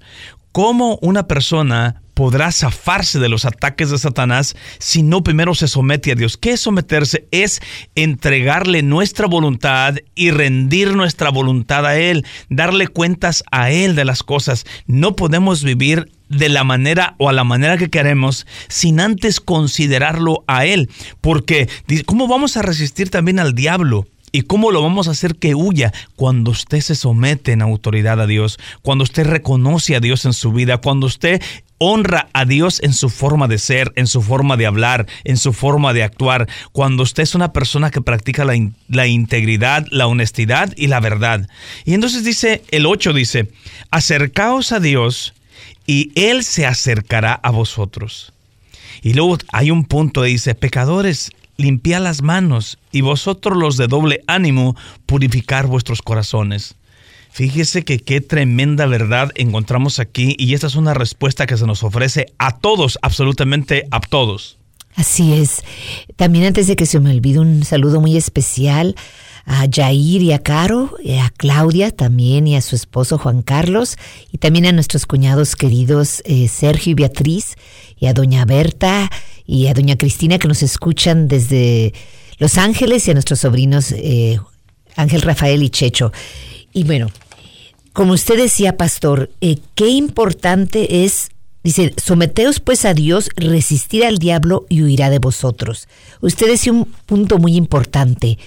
¿Cómo 0.54 1.00
una 1.02 1.28
persona 1.28 2.01
podrá 2.22 2.52
zafarse 2.52 3.18
de 3.18 3.30
los 3.30 3.46
ataques 3.46 3.90
de 3.90 3.98
Satanás 3.98 4.56
si 4.78 5.02
no 5.02 5.24
primero 5.24 5.56
se 5.56 5.68
somete 5.68 6.12
a 6.12 6.16
Dios. 6.16 6.38
¿Qué 6.38 6.52
es 6.52 6.60
someterse? 6.60 7.28
Es 7.32 7.64
entregarle 7.96 8.84
nuestra 8.84 9.26
voluntad 9.26 9.96
y 10.14 10.30
rendir 10.30 10.96
nuestra 10.96 11.32
voluntad 11.32 11.84
a 11.84 11.98
Él, 11.98 12.24
darle 12.48 12.88
cuentas 12.88 13.44
a 13.52 13.72
Él 13.72 13.96
de 13.96 14.06
las 14.06 14.22
cosas. 14.22 14.68
No 14.86 15.16
podemos 15.16 15.64
vivir 15.64 16.12
de 16.30 16.50
la 16.50 16.64
manera 16.64 17.16
o 17.18 17.28
a 17.28 17.34
la 17.34 17.44
manera 17.44 17.80
que 17.80 17.90
queremos 17.90 18.46
sin 18.68 19.00
antes 19.00 19.40
considerarlo 19.40 20.44
a 20.46 20.68
Él. 20.68 20.92
Porque, 21.22 21.70
¿cómo 22.06 22.28
vamos 22.28 22.56
a 22.56 22.62
resistir 22.62 23.10
también 23.10 23.40
al 23.40 23.56
diablo? 23.56 24.06
¿Y 24.32 24.44
cómo 24.44 24.72
lo 24.72 24.82
vamos 24.82 25.08
a 25.08 25.12
hacer 25.12 25.36
que 25.36 25.56
huya? 25.56 25.92
Cuando 26.16 26.52
usted 26.52 26.80
se 26.80 26.96
somete 26.96 27.52
en 27.52 27.62
autoridad 27.62 28.22
a 28.22 28.28
Dios, 28.28 28.60
cuando 28.82 29.04
usted 29.04 29.26
reconoce 29.26 29.96
a 29.96 30.00
Dios 30.00 30.26
en 30.26 30.34
su 30.34 30.54
vida, 30.54 30.78
cuando 30.78 31.08
usted 31.08 31.42
honra 31.84 32.30
a 32.34 32.46
Dios 32.46 32.80
en 32.84 32.94
su 32.94 33.10
forma 33.10 33.48
de 33.48 33.58
ser, 33.58 33.92
en 33.96 34.06
su 34.06 34.22
forma 34.22 34.56
de 34.56 34.68
hablar, 34.68 35.08
en 35.24 35.36
su 35.38 35.52
forma 35.52 35.94
de 35.94 36.04
actuar, 36.04 36.48
cuando 36.72 37.04
usted 37.04 37.24
es 37.24 37.34
una 37.34 37.52
persona 37.52 37.90
que 37.90 38.02
practica 38.02 38.46
la, 38.46 39.08
integridad, 39.08 39.86
la 39.90 40.06
honestidad 40.06 40.72
y 40.78 40.88
la 40.88 41.00
verdad. 41.00 41.50
Y 41.84 41.96
entonces 41.96 42.24
dice, 42.24 42.62
el 42.70 42.86
8 42.86 43.14
dice, 43.14 43.52
acercaos 43.90 44.72
a 44.72 44.80
Dios 44.80 45.34
y 45.88 46.12
Él 46.14 46.44
se 46.44 46.68
acercará 46.68 47.34
a 47.34 47.50
vosotros. 47.50 48.32
Y 49.02 49.14
luego 49.14 49.40
hay 49.52 49.72
un 49.72 49.84
punto 49.84 50.22
que 50.22 50.28
dice, 50.28 50.54
pecadores, 50.54 51.32
limpiad 51.58 52.02
las 52.02 52.22
manos 52.22 52.78
y 52.92 53.02
vosotros 53.02 53.58
los 53.58 53.78
de 53.78 53.88
doble 53.88 54.24
ánimo, 54.28 54.76
purificar 55.06 55.68
vuestros 55.68 56.02
corazones. 56.02 56.76
Fíjese 57.32 57.84
que 57.84 58.00
qué 58.00 58.20
tremenda 58.20 58.86
verdad 58.86 59.32
encontramos 59.36 60.00
aquí 60.00 60.36
y 60.38 60.54
esta 60.54 60.68
es 60.68 60.76
una 60.76 60.94
respuesta 60.94 61.46
que 61.46 61.58
se 61.58 61.66
nos 61.66 61.84
ofrece 61.84 62.26
a 62.38 62.58
todos, 62.58 63.00
absolutamente 63.02 63.86
a 63.90 64.02
todos. 64.02 64.58
Así 64.96 65.34
es. 65.34 65.64
También 66.18 66.46
antes 66.46 66.68
de 66.68 66.76
que 66.76 66.86
se 66.86 67.00
me 67.00 67.12
olvide 67.12 67.40
un 67.40 67.64
saludo 67.64 68.02
muy 68.02 68.18
especial 68.18 68.96
a 69.46 69.66
Jair 69.72 70.22
y 70.22 70.34
a 70.34 70.40
Caro, 70.40 70.98
y 71.04 71.18
a 71.18 71.32
Claudia 71.36 71.92
también 71.92 72.48
y 72.48 72.56
a 72.56 72.62
su 72.62 72.76
esposo 72.76 73.18
Juan 73.18 73.42
Carlos 73.42 73.98
y 74.32 74.38
también 74.38 74.66
a 74.66 74.72
nuestros 74.72 75.06
cuñados 75.06 75.56
queridos 75.56 76.22
eh, 76.26 76.48
Sergio 76.48 76.92
y 76.92 76.96
Beatriz 76.96 77.56
y 77.98 78.08
a 78.08 78.14
doña 78.14 78.46
Berta 78.46 79.10
y 79.52 79.68
a 79.68 79.74
doña 79.74 79.98
Cristina 79.98 80.40
que 80.40 80.48
nos 80.48 80.64
escuchan 80.64 81.28
desde 81.28 81.94
Los 82.38 82.58
Ángeles 82.58 83.06
y 83.06 83.12
a 83.12 83.14
nuestros 83.14 83.42
sobrinos 83.42 83.92
eh, 83.92 84.40
Ángel 84.96 85.22
Rafael 85.22 85.62
y 85.62 85.70
Checho. 85.70 86.14
Y 86.72 86.86
bueno, 86.86 87.12
como 87.92 88.14
usted 88.14 88.38
decía, 88.38 88.78
pastor, 88.78 89.30
eh, 89.42 89.58
qué 89.76 89.90
importante 89.90 91.04
es, 91.04 91.32
dice, 91.66 91.94
someteos 92.02 92.62
pues 92.62 92.86
a 92.86 92.94
Dios, 92.94 93.30
resistir 93.36 94.06
al 94.06 94.20
diablo 94.20 94.66
y 94.70 94.84
huirá 94.84 95.10
de 95.10 95.20
vosotros. 95.20 95.90
Usted 96.22 96.48
decía 96.48 96.72
un 96.72 96.86
punto 96.86 97.38
muy 97.38 97.58
importante. 97.58 98.38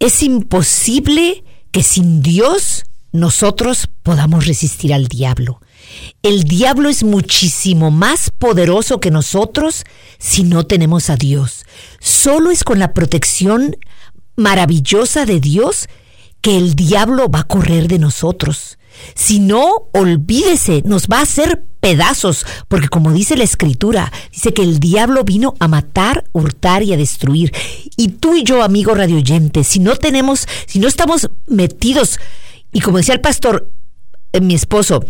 Es 0.00 0.24
imposible 0.24 1.44
que 1.70 1.84
sin 1.84 2.20
Dios 2.20 2.86
nosotros 3.12 3.88
podamos 4.02 4.44
resistir 4.48 4.92
al 4.92 5.06
diablo. 5.06 5.60
El 6.22 6.44
diablo 6.44 6.88
es 6.88 7.04
muchísimo 7.04 7.90
más 7.90 8.30
poderoso 8.30 9.00
que 9.00 9.10
nosotros 9.10 9.84
si 10.18 10.42
no 10.42 10.66
tenemos 10.66 11.10
a 11.10 11.16
Dios. 11.16 11.64
Solo 12.00 12.50
es 12.50 12.64
con 12.64 12.78
la 12.78 12.94
protección 12.94 13.76
maravillosa 14.36 15.26
de 15.26 15.40
Dios 15.40 15.88
que 16.40 16.56
el 16.56 16.74
diablo 16.74 17.28
va 17.28 17.40
a 17.40 17.46
correr 17.46 17.88
de 17.88 17.98
nosotros. 17.98 18.78
Si 19.14 19.38
no, 19.38 19.88
olvídese, 19.92 20.82
nos 20.84 21.08
va 21.08 21.18
a 21.18 21.22
hacer 21.22 21.64
pedazos, 21.80 22.46
porque 22.68 22.88
como 22.88 23.12
dice 23.12 23.36
la 23.36 23.44
escritura, 23.44 24.12
dice 24.32 24.54
que 24.54 24.62
el 24.62 24.80
diablo 24.80 25.24
vino 25.24 25.54
a 25.58 25.68
matar, 25.68 26.24
hurtar 26.32 26.82
y 26.82 26.92
a 26.92 26.96
destruir. 26.96 27.52
Y 27.96 28.08
tú 28.08 28.36
y 28.36 28.44
yo, 28.44 28.62
amigo 28.62 28.94
radioyente, 28.94 29.64
si 29.64 29.80
no 29.80 29.96
tenemos, 29.96 30.46
si 30.66 30.78
no 30.78 30.88
estamos 30.88 31.28
metidos, 31.46 32.18
y 32.72 32.80
como 32.80 32.98
decía 32.98 33.14
el 33.14 33.20
pastor, 33.20 33.70
eh, 34.32 34.40
mi 34.40 34.54
esposo, 34.54 35.04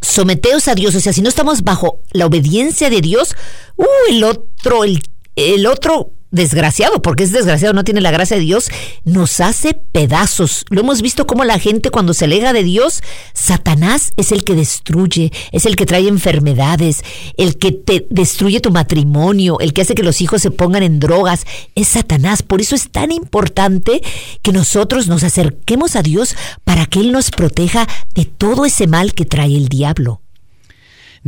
someteos 0.00 0.68
a 0.68 0.74
Dios, 0.74 0.94
o 0.94 1.00
sea, 1.00 1.12
si 1.12 1.22
no 1.22 1.28
estamos 1.28 1.62
bajo 1.62 2.00
la 2.12 2.26
obediencia 2.26 2.90
de 2.90 3.00
Dios, 3.00 3.34
uh, 3.76 3.84
el 4.08 4.24
otro, 4.24 4.84
el, 4.84 5.02
el 5.36 5.66
otro 5.66 6.12
desgraciado, 6.30 7.00
porque 7.02 7.24
es 7.24 7.32
desgraciado, 7.32 7.74
no 7.74 7.84
tiene 7.84 8.00
la 8.00 8.10
gracia 8.10 8.36
de 8.36 8.42
Dios, 8.42 8.68
nos 9.04 9.40
hace 9.40 9.74
pedazos. 9.74 10.64
Lo 10.68 10.80
hemos 10.80 11.02
visto 11.02 11.26
como 11.26 11.44
la 11.44 11.58
gente 11.58 11.90
cuando 11.90 12.14
se 12.14 12.26
aleja 12.26 12.52
de 12.52 12.62
Dios, 12.62 13.02
Satanás 13.32 14.12
es 14.16 14.32
el 14.32 14.44
que 14.44 14.54
destruye, 14.54 15.32
es 15.52 15.66
el 15.66 15.76
que 15.76 15.86
trae 15.86 16.08
enfermedades, 16.08 17.02
el 17.36 17.58
que 17.58 17.72
te 17.72 18.06
destruye 18.10 18.60
tu 18.60 18.70
matrimonio, 18.70 19.58
el 19.60 19.72
que 19.72 19.82
hace 19.82 19.94
que 19.94 20.02
los 20.02 20.20
hijos 20.20 20.42
se 20.42 20.50
pongan 20.50 20.82
en 20.82 21.00
drogas, 21.00 21.44
es 21.74 21.88
Satanás. 21.88 22.42
Por 22.42 22.60
eso 22.60 22.74
es 22.74 22.90
tan 22.90 23.10
importante 23.10 24.02
que 24.42 24.52
nosotros 24.52 25.08
nos 25.08 25.24
acerquemos 25.24 25.96
a 25.96 26.02
Dios 26.02 26.36
para 26.64 26.86
que 26.86 27.00
Él 27.00 27.12
nos 27.12 27.30
proteja 27.30 27.86
de 28.14 28.24
todo 28.24 28.64
ese 28.64 28.86
mal 28.86 29.14
que 29.14 29.24
trae 29.24 29.56
el 29.56 29.68
diablo. 29.68 30.20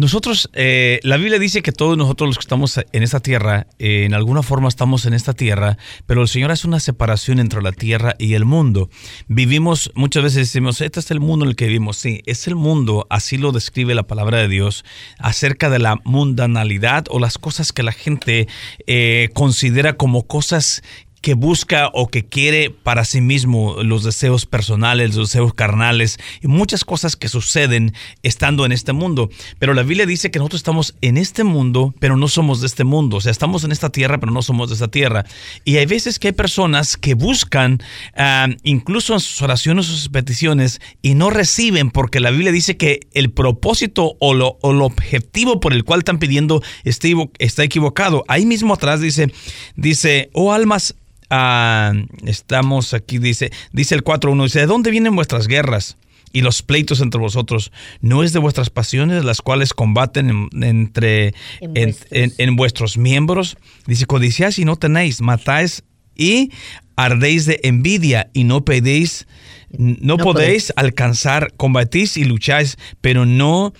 Nosotros, 0.00 0.48
eh, 0.54 0.98
la 1.02 1.18
Biblia 1.18 1.38
dice 1.38 1.60
que 1.60 1.72
todos 1.72 1.98
nosotros 1.98 2.30
los 2.30 2.38
que 2.38 2.44
estamos 2.44 2.80
en 2.90 3.02
esta 3.02 3.20
tierra, 3.20 3.66
eh, 3.78 4.04
en 4.06 4.14
alguna 4.14 4.42
forma 4.42 4.66
estamos 4.66 5.04
en 5.04 5.12
esta 5.12 5.34
tierra, 5.34 5.76
pero 6.06 6.22
el 6.22 6.28
Señor 6.28 6.50
hace 6.50 6.66
una 6.66 6.80
separación 6.80 7.38
entre 7.38 7.60
la 7.60 7.72
tierra 7.72 8.14
y 8.18 8.32
el 8.32 8.46
mundo. 8.46 8.88
Vivimos, 9.28 9.92
muchas 9.94 10.22
veces 10.22 10.48
decimos, 10.48 10.80
este 10.80 11.00
es 11.00 11.10
el 11.10 11.20
mundo 11.20 11.44
en 11.44 11.50
el 11.50 11.56
que 11.56 11.66
vivimos. 11.66 11.98
Sí, 11.98 12.22
es 12.24 12.46
el 12.46 12.54
mundo, 12.54 13.06
así 13.10 13.36
lo 13.36 13.52
describe 13.52 13.94
la 13.94 14.04
palabra 14.04 14.38
de 14.38 14.48
Dios, 14.48 14.86
acerca 15.18 15.68
de 15.68 15.80
la 15.80 16.00
mundanalidad 16.04 17.04
o 17.10 17.20
las 17.20 17.36
cosas 17.36 17.70
que 17.70 17.82
la 17.82 17.92
gente 17.92 18.48
eh, 18.86 19.28
considera 19.34 19.98
como 19.98 20.26
cosas 20.26 20.82
que 21.20 21.34
busca 21.34 21.90
o 21.92 22.08
que 22.08 22.26
quiere 22.26 22.70
para 22.70 23.04
sí 23.04 23.20
mismo 23.20 23.82
los 23.82 24.04
deseos 24.04 24.46
personales, 24.46 25.14
los 25.14 25.28
deseos 25.28 25.54
carnales 25.54 26.18
y 26.40 26.48
muchas 26.48 26.84
cosas 26.84 27.16
que 27.16 27.28
suceden 27.28 27.94
estando 28.22 28.64
en 28.66 28.72
este 28.72 28.92
mundo. 28.92 29.30
Pero 29.58 29.74
la 29.74 29.82
Biblia 29.82 30.06
dice 30.06 30.30
que 30.30 30.38
nosotros 30.38 30.60
estamos 30.60 30.94
en 31.00 31.16
este 31.16 31.44
mundo, 31.44 31.94
pero 32.00 32.16
no 32.16 32.28
somos 32.28 32.60
de 32.60 32.66
este 32.66 32.84
mundo. 32.84 33.18
O 33.18 33.20
sea, 33.20 33.32
estamos 33.32 33.64
en 33.64 33.72
esta 33.72 33.90
tierra, 33.90 34.18
pero 34.18 34.32
no 34.32 34.42
somos 34.42 34.70
de 34.70 34.74
esta 34.74 34.88
tierra. 34.88 35.24
Y 35.64 35.76
hay 35.76 35.86
veces 35.86 36.18
que 36.18 36.28
hay 36.28 36.32
personas 36.32 36.96
que 36.96 37.14
buscan, 37.14 37.82
ah, 38.16 38.48
incluso 38.62 39.14
en 39.14 39.20
sus 39.20 39.42
oraciones 39.42 39.86
sus 39.86 40.08
peticiones, 40.08 40.80
y 41.02 41.14
no 41.14 41.30
reciben 41.30 41.90
porque 41.90 42.20
la 42.20 42.30
Biblia 42.30 42.52
dice 42.52 42.76
que 42.76 43.00
el 43.12 43.30
propósito 43.30 44.16
o 44.20 44.34
lo, 44.34 44.58
o 44.62 44.72
objetivo 44.84 45.60
por 45.60 45.72
el 45.72 45.84
cual 45.84 46.00
están 46.00 46.18
pidiendo 46.18 46.62
está 46.84 47.64
equivocado. 47.64 48.24
Ahí 48.28 48.46
mismo 48.46 48.74
atrás 48.74 49.00
dice, 49.00 49.32
dice, 49.76 50.30
oh 50.32 50.52
almas 50.52 50.94
Ah, 51.30 51.92
estamos 52.26 52.92
aquí, 52.92 53.18
dice, 53.18 53.52
dice 53.72 53.94
el 53.94 54.04
4.1, 54.04 54.42
dice, 54.44 54.60
¿de 54.60 54.66
dónde 54.66 54.90
vienen 54.90 55.14
vuestras 55.14 55.46
guerras? 55.46 55.96
y 56.32 56.42
los 56.42 56.62
pleitos 56.62 57.00
entre 57.00 57.20
vosotros, 57.20 57.72
¿no 58.00 58.22
es 58.22 58.32
de 58.32 58.38
vuestras 58.38 58.70
pasiones 58.70 59.24
las 59.24 59.42
cuales 59.42 59.74
combaten 59.74 60.48
entre 60.62 61.34
en, 61.60 62.56
vuestros. 62.56 62.96
miembros? 62.98 63.56
Dice, 63.86 64.06
codiciáis 64.06 64.58
y 64.58 64.64
no 64.64 64.76
tenéis, 64.76 65.20
matáis 65.20 65.82
y 66.14 66.52
ardéis 66.96 67.46
de 67.46 67.60
envidia 67.62 68.30
y 68.32 68.44
no 68.44 68.64
pedéis, 68.64 69.26
no, 69.70 70.18
podéis, 70.18 70.72
alcanzar, 70.76 71.52
combatís 71.56 72.16
y 72.16 72.24
lucháis, 72.24 72.76
pero 73.00 73.26
no, 73.26 73.72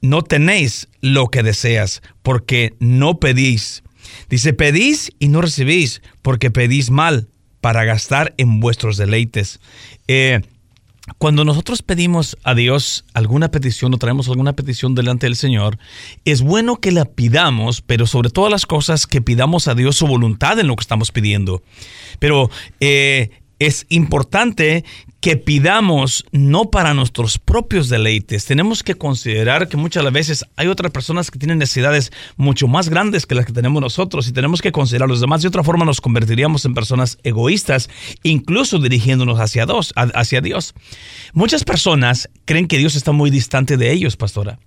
no 0.00 0.22
tenéis 0.22 0.88
lo 1.00 1.28
que 1.28 1.42
deseas, 1.42 2.02
porque 2.22 2.74
no 2.78 3.20
pedís. 3.20 3.82
Dice, 4.28 4.52
pedís 4.52 5.12
y 5.18 5.28
no 5.28 5.40
recibís, 5.40 6.02
porque 6.22 6.50
pedís 6.50 6.90
mal 6.90 7.28
para 7.60 7.84
gastar 7.84 8.34
en 8.36 8.60
vuestros 8.60 8.96
deleites. 8.96 9.60
Eh, 10.08 10.40
cuando 11.18 11.44
nosotros 11.44 11.82
pedimos 11.82 12.38
a 12.44 12.54
Dios 12.54 13.04
alguna 13.12 13.50
petición 13.50 13.92
o 13.92 13.98
traemos 13.98 14.28
alguna 14.28 14.54
petición 14.54 14.94
delante 14.94 15.26
del 15.26 15.36
Señor, 15.36 15.78
es 16.24 16.40
bueno 16.40 16.76
que 16.76 16.92
la 16.92 17.04
pidamos, 17.04 17.82
pero 17.82 18.06
sobre 18.06 18.30
todas 18.30 18.50
las 18.50 18.64
cosas 18.64 19.06
que 19.06 19.20
pidamos 19.20 19.68
a 19.68 19.74
Dios 19.74 19.96
su 19.96 20.06
voluntad 20.06 20.58
en 20.58 20.66
lo 20.66 20.76
que 20.76 20.82
estamos 20.82 21.12
pidiendo. 21.12 21.62
Pero 22.18 22.50
eh, 22.80 23.30
es 23.58 23.84
importante 23.90 24.84
que 25.24 25.38
pidamos 25.38 26.26
no 26.32 26.70
para 26.70 26.92
nuestros 26.92 27.38
propios 27.38 27.88
deleites. 27.88 28.44
Tenemos 28.44 28.82
que 28.82 28.94
considerar 28.94 29.68
que 29.68 29.78
muchas 29.78 30.12
veces 30.12 30.44
hay 30.54 30.66
otras 30.66 30.92
personas 30.92 31.30
que 31.30 31.38
tienen 31.38 31.56
necesidades 31.56 32.12
mucho 32.36 32.68
más 32.68 32.90
grandes 32.90 33.24
que 33.24 33.34
las 33.34 33.46
que 33.46 33.54
tenemos 33.54 33.80
nosotros 33.80 34.28
y 34.28 34.32
tenemos 34.32 34.60
que 34.60 34.70
considerar 34.70 35.08
los 35.08 35.22
demás. 35.22 35.40
De 35.40 35.48
otra 35.48 35.64
forma 35.64 35.86
nos 35.86 36.02
convertiríamos 36.02 36.66
en 36.66 36.74
personas 36.74 37.16
egoístas, 37.22 37.88
incluso 38.22 38.78
dirigiéndonos 38.78 39.40
hacia. 39.40 39.64
Hacia 39.94 40.42
Dios. 40.42 40.74
Muchas 41.32 41.64
personas 41.64 42.28
creen 42.44 42.68
que 42.68 42.76
Dios 42.76 42.94
está 42.94 43.12
muy 43.12 43.30
distante 43.30 43.78
de 43.78 43.92
ellos, 43.92 44.18
pastora. 44.18 44.58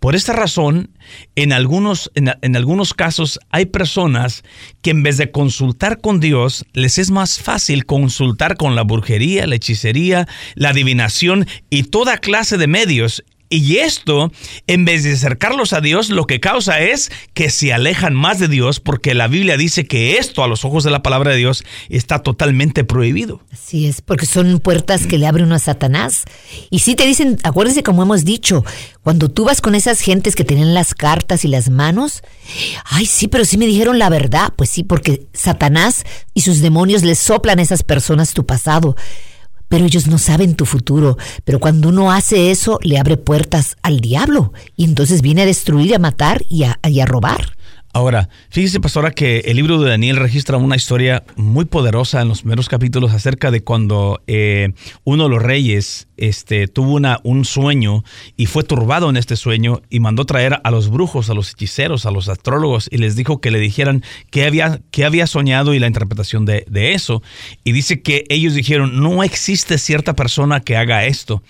Por 0.00 0.14
esta 0.14 0.32
razón, 0.32 0.90
en 1.34 1.52
algunos, 1.52 2.10
en, 2.14 2.56
algunos 2.56 2.94
casos 2.94 3.38
hay 3.50 3.66
personas 3.66 4.42
que 4.82 4.90
en 4.90 5.02
vez 5.02 5.16
de 5.16 5.30
consultar 5.30 6.00
con 6.00 6.20
Dios, 6.20 6.64
les 6.72 6.98
es 6.98 7.10
más 7.10 7.38
fácil 7.38 7.86
consultar 7.86 8.56
con 8.56 8.74
la 8.74 8.82
brujería, 8.82 9.46
la 9.46 9.56
hechicería, 9.56 10.28
la 10.54 10.70
adivinación 10.70 11.46
y 11.70 11.84
toda 11.84 12.18
clase 12.18 12.58
de 12.58 12.66
medios 12.66 13.24
y 13.50 13.76
esto, 13.76 14.32
en 14.66 14.84
vez 14.84 15.04
de 15.04 15.12
acercarlos 15.12 15.72
a 15.72 15.80
Dios, 15.80 16.10
lo 16.10 16.26
que 16.26 16.40
causa 16.40 16.80
es 16.80 17.12
que 17.34 17.50
se 17.50 17.72
alejan 17.72 18.14
más 18.14 18.38
de 18.38 18.48
Dios, 18.48 18.80
porque 18.80 19.14
la 19.14 19.28
Biblia 19.28 19.56
dice 19.56 19.86
que 19.86 20.16
esto, 20.16 20.42
a 20.42 20.48
los 20.48 20.64
ojos 20.64 20.82
de 20.82 20.90
la 20.90 21.02
palabra 21.02 21.32
de 21.32 21.36
Dios, 21.36 21.64
está 21.88 22.20
totalmente 22.20 22.84
prohibido. 22.84 23.42
Así 23.52 23.86
es, 23.86 24.00
porque 24.00 24.26
son 24.26 24.60
puertas 24.60 25.06
que 25.06 25.18
le 25.18 25.26
abre 25.26 25.44
uno 25.44 25.54
a 25.54 25.58
Satanás. 25.58 26.24
Y 26.70 26.80
si 26.80 26.96
te 26.96 27.06
dicen, 27.06 27.38
acuérdense 27.42 27.82
como 27.82 28.02
hemos 28.02 28.24
dicho, 28.24 28.64
cuando 29.02 29.30
tú 29.30 29.44
vas 29.44 29.60
con 29.60 29.74
esas 29.74 30.00
gentes 30.00 30.34
que 30.34 30.44
tienen 30.44 30.74
las 30.74 30.94
cartas 30.94 31.44
y 31.44 31.48
las 31.48 31.70
manos, 31.70 32.22
ay, 32.84 33.06
sí, 33.06 33.28
pero 33.28 33.44
sí 33.44 33.58
me 33.58 33.66
dijeron 33.66 33.98
la 33.98 34.08
verdad. 34.08 34.52
Pues 34.56 34.70
sí, 34.70 34.82
porque 34.82 35.26
Satanás 35.32 36.04
y 36.32 36.40
sus 36.40 36.60
demonios 36.60 37.02
les 37.02 37.18
soplan 37.18 37.58
a 37.58 37.62
esas 37.62 37.82
personas 37.82 38.32
tu 38.32 38.46
pasado 38.46 38.96
pero 39.74 39.86
ellos 39.86 40.06
no 40.06 40.18
saben 40.18 40.54
tu 40.54 40.66
futuro. 40.66 41.18
Pero 41.42 41.58
cuando 41.58 41.88
uno 41.88 42.12
hace 42.12 42.52
eso, 42.52 42.78
le 42.84 42.96
abre 42.96 43.16
puertas 43.16 43.76
al 43.82 43.98
diablo 43.98 44.52
y 44.76 44.84
entonces 44.84 45.20
viene 45.20 45.42
a 45.42 45.46
destruir, 45.46 45.96
a 45.96 45.98
matar 45.98 46.44
y 46.48 46.62
a, 46.62 46.78
y 46.84 47.00
a 47.00 47.06
robar. 47.06 47.56
Ahora, 47.96 48.28
fíjese, 48.50 48.80
pastora, 48.80 49.12
que 49.12 49.38
el 49.44 49.54
libro 49.54 49.80
de 49.80 49.88
Daniel 49.88 50.16
registra 50.16 50.56
una 50.56 50.74
historia 50.74 51.22
muy 51.36 51.64
poderosa 51.64 52.20
en 52.20 52.26
los 52.26 52.40
primeros 52.40 52.68
capítulos 52.68 53.12
acerca 53.12 53.52
de 53.52 53.62
cuando 53.62 54.20
eh, 54.26 54.72
uno 55.04 55.22
de 55.22 55.28
los 55.28 55.40
reyes 55.40 56.08
este, 56.16 56.66
tuvo 56.66 56.94
una, 56.94 57.20
un 57.22 57.44
sueño 57.44 58.02
y 58.36 58.46
fue 58.46 58.64
turbado 58.64 59.10
en 59.10 59.16
este 59.16 59.36
sueño 59.36 59.80
y 59.90 60.00
mandó 60.00 60.24
traer 60.24 60.58
a 60.64 60.70
los 60.72 60.90
brujos, 60.90 61.30
a 61.30 61.34
los 61.34 61.52
hechiceros, 61.52 62.04
a 62.04 62.10
los 62.10 62.28
astrólogos 62.28 62.88
y 62.90 62.98
les 62.98 63.14
dijo 63.14 63.40
que 63.40 63.52
le 63.52 63.60
dijeran 63.60 64.02
qué 64.32 64.44
había, 64.44 64.80
qué 64.90 65.04
había 65.04 65.28
soñado 65.28 65.72
y 65.72 65.78
la 65.78 65.86
interpretación 65.86 66.46
de, 66.46 66.64
de 66.68 66.94
eso. 66.94 67.22
Y 67.62 67.70
dice 67.70 68.02
que 68.02 68.24
ellos 68.28 68.54
dijeron, 68.54 69.00
no 69.00 69.22
existe 69.22 69.78
cierta 69.78 70.16
persona 70.16 70.58
que 70.58 70.76
haga 70.76 71.04
esto. 71.04 71.44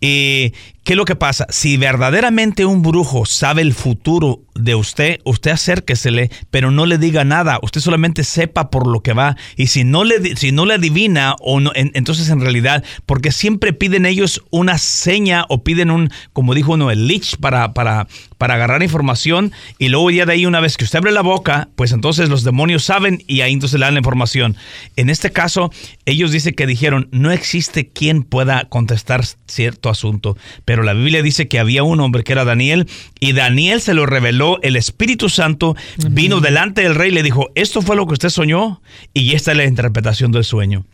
¿Y 0.00 0.54
qué 0.84 0.92
es 0.92 0.96
lo 0.96 1.06
que 1.06 1.16
pasa? 1.16 1.46
Si 1.48 1.76
verdaderamente 1.76 2.66
un 2.66 2.82
brujo 2.82 3.24
sabe 3.24 3.62
el 3.62 3.72
futuro 3.72 4.42
de 4.54 4.74
usted, 4.74 5.20
usted 5.24 5.52
acérquesele, 5.52 6.30
pero 6.50 6.70
no 6.70 6.86
le 6.86 6.98
diga 6.98 7.24
nada. 7.24 7.58
Usted 7.62 7.80
solamente 7.80 8.22
sepa 8.22 8.70
por 8.70 8.86
lo 8.86 9.00
que 9.00 9.14
va. 9.14 9.36
Y 9.56 9.68
si 9.68 9.82
no 9.82 10.04
le, 10.04 10.36
si 10.36 10.52
no 10.52 10.66
le 10.66 10.74
adivina, 10.74 11.34
o 11.40 11.60
entonces 11.74 12.28
en 12.28 12.40
realidad, 12.40 12.84
porque 13.06 13.32
siempre 13.32 13.72
piden 13.72 14.06
ellos 14.06 14.42
una 14.50 14.78
seña 14.78 15.44
o 15.48 15.64
piden 15.64 15.90
un, 15.90 16.10
como 16.32 16.54
dijo 16.54 16.74
uno, 16.74 16.90
el 16.90 17.08
leech 17.08 17.38
para, 17.38 17.72
para, 17.72 18.06
para 18.36 18.54
agarrar 18.54 18.82
información. 18.82 19.52
Y 19.78 19.88
luego 19.88 20.10
ya 20.10 20.26
de 20.26 20.34
ahí, 20.34 20.46
una 20.46 20.60
vez 20.60 20.76
que 20.76 20.84
usted 20.84 20.98
abre 20.98 21.12
la 21.12 21.22
boca, 21.22 21.68
pues 21.76 21.92
entonces 21.92 22.28
los 22.28 22.44
demonios 22.44 22.84
saben 22.84 23.22
y 23.26 23.40
ahí 23.40 23.54
entonces 23.54 23.80
le 23.80 23.86
dan 23.86 23.94
la 23.94 24.00
información. 24.00 24.56
En 24.96 25.08
este 25.08 25.32
caso, 25.32 25.72
ellos 26.04 26.30
dicen 26.30 26.54
que 26.54 26.66
dijeron, 26.66 27.08
no 27.10 27.30
existe 27.32 27.88
quien 27.88 28.22
pueda 28.22 28.64
contestar 28.68 29.24
cierto 29.46 29.88
asunto. 29.88 30.36
Pero 30.64 30.73
la 30.82 30.94
Biblia 30.94 31.22
dice 31.22 31.48
que 31.48 31.58
había 31.58 31.82
un 31.82 32.00
hombre 32.00 32.24
que 32.24 32.32
era 32.32 32.44
Daniel 32.44 32.88
y 33.20 33.32
Daniel 33.32 33.80
se 33.80 33.94
lo 33.94 34.06
reveló, 34.06 34.58
el 34.62 34.76
Espíritu 34.76 35.28
Santo 35.28 35.76
vino 36.10 36.40
delante 36.40 36.82
del 36.82 36.94
rey 36.94 37.10
y 37.10 37.14
le 37.14 37.22
dijo, 37.22 37.50
esto 37.54 37.82
fue 37.82 37.96
lo 37.96 38.06
que 38.06 38.14
usted 38.14 38.30
soñó 38.30 38.80
y 39.12 39.34
esta 39.34 39.52
es 39.52 39.56
la 39.56 39.64
interpretación 39.64 40.32
del 40.32 40.44
sueño. 40.44 40.84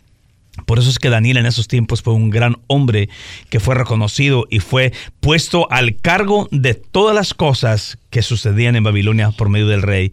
Por 0.67 0.79
eso 0.79 0.91
es 0.91 0.99
que 0.99 1.11
Daniel 1.11 1.39
en 1.39 1.47
esos 1.47 1.69
tiempos 1.69 2.03
fue 2.03 2.15
un 2.15 2.31
gran 2.31 2.57
hombre 2.67 3.09
que 3.49 3.61
fue 3.61 3.75
reconocido 3.75 4.47
y 4.51 4.59
fue 4.59 4.93
puesto 5.21 5.71
al 5.71 5.97
cargo 5.97 6.49
de 6.51 6.75
todas 6.75 7.15
las 7.15 7.35
cosas 7.35 7.99
que 8.11 8.23
sucedían 8.23 8.77
en 8.77 8.85
Babilonia 8.85 9.31
por 9.31 9.49
medio 9.49 9.69
del 9.69 9.83
rey. 9.83 10.13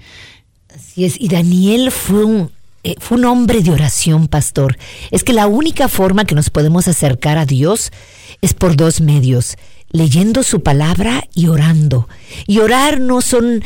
Así 0.73 1.05
es, 1.05 1.19
y 1.19 1.27
Daniel 1.27 1.91
fue 1.91 2.23
un, 2.23 2.51
eh, 2.83 2.95
fue 2.99 3.17
un 3.17 3.25
hombre 3.25 3.63
de 3.63 3.71
oración, 3.71 4.27
pastor. 4.27 4.77
Es 5.11 5.23
que 5.23 5.33
la 5.33 5.47
única 5.47 5.87
forma 5.87 6.25
que 6.25 6.35
nos 6.35 6.49
podemos 6.49 6.87
acercar 6.87 7.37
a 7.37 7.45
Dios 7.45 7.91
es 8.41 8.53
por 8.53 8.75
dos 8.75 9.01
medios, 9.01 9.57
leyendo 9.89 10.43
su 10.43 10.61
palabra 10.61 11.27
y 11.33 11.47
orando. 11.47 12.07
Y 12.45 12.59
orar 12.59 12.99
no 12.99 13.21
son, 13.21 13.63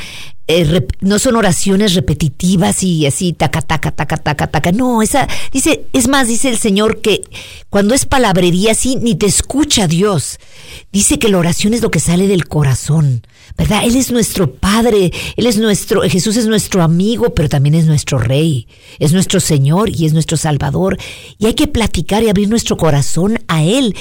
eh, 0.48 0.88
no 1.02 1.20
son 1.20 1.36
oraciones 1.36 1.94
repetitivas 1.94 2.84
y 2.84 3.06
así, 3.06 3.34
taca, 3.34 3.62
taca, 3.62 3.92
taca, 3.92 4.18
taca, 4.18 4.48
taca. 4.48 4.72
No, 4.72 5.02
esa, 5.02 5.28
dice, 5.52 5.86
es 5.94 6.08
más, 6.08 6.28
dice 6.28 6.50
el 6.50 6.58
Señor 6.58 7.02
que 7.02 7.22
cuando 7.70 7.94
es 7.94 8.06
palabrería 8.06 8.72
así, 8.72 8.96
ni 8.98 9.16
te 9.16 9.26
escucha 9.26 9.88
Dios. 9.88 10.40
Dice 10.92 11.20
que 11.20 11.30
la 11.30 11.40
oración 11.40 11.74
es 11.74 11.82
lo 11.82 11.92
que 11.92 12.00
sale 12.00 12.28
del 12.28 12.48
corazón, 12.48 13.26
¿verdad? 13.58 13.82
Él 13.84 13.96
es 13.96 14.12
nuestro 14.12 14.54
Padre, 14.54 15.12
Él 15.36 15.48
es 15.48 15.58
nuestro, 15.58 16.02
Jesús 16.02 16.38
es 16.38 16.48
nuestro 16.48 16.84
amigo, 16.84 17.34
pero 17.34 17.50
también 17.50 17.76
es 17.76 17.86
nuestro 17.86 18.20
Rey, 18.20 18.68
es 19.00 19.12
nuestro 19.12 19.40
Señor 19.40 19.90
y 19.90 20.06
es 20.06 20.14
nuestro 20.14 20.38
Salvador. 20.38 20.98
Y 21.40 21.48
hay 21.48 21.56
que 21.56 21.68
platicar 21.68 22.24
y 22.24 22.30
abrir 22.30 22.48
nuestro 22.48 22.78
corazón 22.78 23.40
a 23.48 23.64
Él 23.64 23.96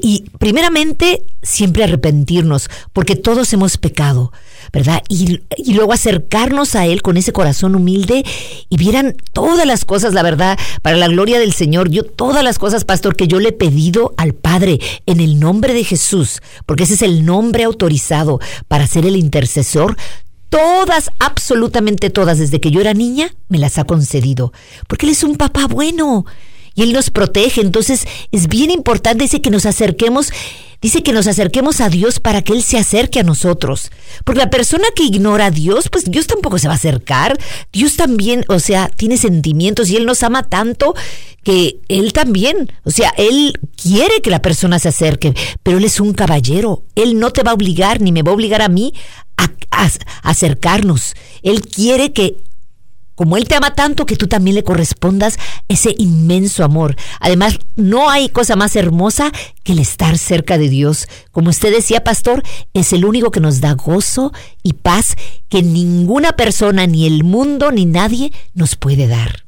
y 0.00 0.24
primeramente 0.38 1.24
siempre 1.42 1.84
arrepentirnos, 1.84 2.68
porque 2.92 3.16
todos 3.16 3.52
hemos 3.52 3.76
pecado, 3.78 4.32
¿verdad? 4.72 5.02
Y, 5.08 5.40
y, 5.56 5.74
luego 5.74 5.92
acercarnos 5.92 6.74
a 6.74 6.86
Él 6.86 7.02
con 7.02 7.16
ese 7.16 7.32
corazón 7.32 7.74
humilde 7.74 8.24
y 8.68 8.76
vieran 8.76 9.16
todas 9.32 9.66
las 9.66 9.84
cosas, 9.84 10.14
la 10.14 10.22
verdad, 10.22 10.58
para 10.82 10.96
la 10.96 11.08
gloria 11.08 11.38
del 11.38 11.52
Señor, 11.52 11.90
yo 11.90 12.04
todas 12.04 12.44
las 12.44 12.58
cosas, 12.58 12.84
pastor, 12.84 13.16
que 13.16 13.28
yo 13.28 13.40
le 13.40 13.50
he 13.50 13.52
pedido 13.52 14.14
al 14.16 14.34
Padre 14.34 14.78
en 15.06 15.20
el 15.20 15.40
nombre 15.40 15.74
de 15.74 15.84
Jesús, 15.84 16.40
porque 16.66 16.84
ese 16.84 16.94
es 16.94 17.02
el 17.02 17.24
nombre 17.24 17.64
autorizado 17.64 18.40
para 18.68 18.86
ser 18.86 19.04
el 19.06 19.16
intercesor, 19.16 19.96
todas, 20.48 21.10
absolutamente 21.18 22.10
todas, 22.10 22.38
desde 22.38 22.60
que 22.60 22.70
yo 22.70 22.80
era 22.80 22.94
niña, 22.94 23.34
me 23.48 23.58
las 23.58 23.78
ha 23.78 23.84
concedido, 23.84 24.52
porque 24.86 25.06
Él 25.06 25.12
es 25.12 25.24
un 25.24 25.36
papá 25.36 25.66
bueno 25.66 26.26
y 26.74 26.82
Él 26.82 26.92
nos 26.92 27.10
protege. 27.10 27.60
Entonces 27.60 28.06
es 28.30 28.48
bien 28.48 28.70
importante, 28.70 29.24
dice 29.24 29.40
que 29.40 29.50
nos 29.50 29.66
acerquemos, 29.66 30.30
dice 30.80 31.02
que 31.02 31.12
nos 31.12 31.26
acerquemos 31.26 31.80
a 31.80 31.88
Dios 31.88 32.20
para 32.20 32.42
que 32.42 32.52
Él 32.52 32.62
se 32.62 32.78
acerque 32.78 33.20
a 33.20 33.24
nosotros. 33.24 33.90
Porque 34.24 34.40
la 34.40 34.50
persona 34.50 34.84
que 34.94 35.04
ignora 35.04 35.46
a 35.46 35.50
Dios, 35.50 35.88
pues 35.90 36.10
Dios 36.10 36.26
tampoco 36.26 36.58
se 36.58 36.68
va 36.68 36.74
a 36.74 36.76
acercar. 36.76 37.38
Dios 37.72 37.96
también, 37.96 38.44
o 38.48 38.58
sea, 38.58 38.88
tiene 38.88 39.16
sentimientos 39.16 39.90
y 39.90 39.96
Él 39.96 40.06
nos 40.06 40.22
ama 40.22 40.42
tanto 40.42 40.94
que 41.42 41.80
Él 41.88 42.12
también, 42.12 42.72
o 42.84 42.90
sea, 42.90 43.12
Él 43.16 43.58
quiere 43.80 44.20
que 44.22 44.30
la 44.30 44.42
persona 44.42 44.78
se 44.78 44.88
acerque, 44.88 45.34
pero 45.62 45.78
Él 45.78 45.84
es 45.84 46.00
un 46.00 46.12
caballero. 46.14 46.84
Él 46.94 47.18
no 47.18 47.30
te 47.30 47.42
va 47.42 47.50
a 47.50 47.54
obligar, 47.54 48.00
ni 48.00 48.12
me 48.12 48.22
va 48.22 48.30
a 48.30 48.34
obligar 48.34 48.62
a 48.62 48.68
mí 48.68 48.92
a, 49.36 49.50
a 49.70 49.90
acercarnos. 50.22 51.14
Él 51.42 51.62
quiere 51.62 52.12
que 52.12 52.36
como 53.14 53.36
Él 53.36 53.48
te 53.48 53.54
ama 53.54 53.74
tanto 53.74 54.06
que 54.06 54.16
tú 54.16 54.26
también 54.26 54.54
le 54.54 54.64
correspondas 54.64 55.38
ese 55.68 55.94
inmenso 55.98 56.64
amor. 56.64 56.96
Además, 57.20 57.58
no 57.76 58.10
hay 58.10 58.28
cosa 58.28 58.56
más 58.56 58.76
hermosa 58.76 59.30
que 59.62 59.72
el 59.72 59.78
estar 59.78 60.18
cerca 60.18 60.58
de 60.58 60.68
Dios. 60.68 61.08
Como 61.30 61.50
usted 61.50 61.72
decía, 61.72 62.04
pastor, 62.04 62.42
es 62.74 62.92
el 62.92 63.04
único 63.04 63.30
que 63.30 63.40
nos 63.40 63.60
da 63.60 63.74
gozo 63.74 64.32
y 64.62 64.74
paz 64.74 65.16
que 65.48 65.62
ninguna 65.62 66.32
persona, 66.32 66.86
ni 66.86 67.06
el 67.06 67.24
mundo, 67.24 67.70
ni 67.70 67.86
nadie 67.86 68.32
nos 68.54 68.76
puede 68.76 69.06
dar. 69.06 69.44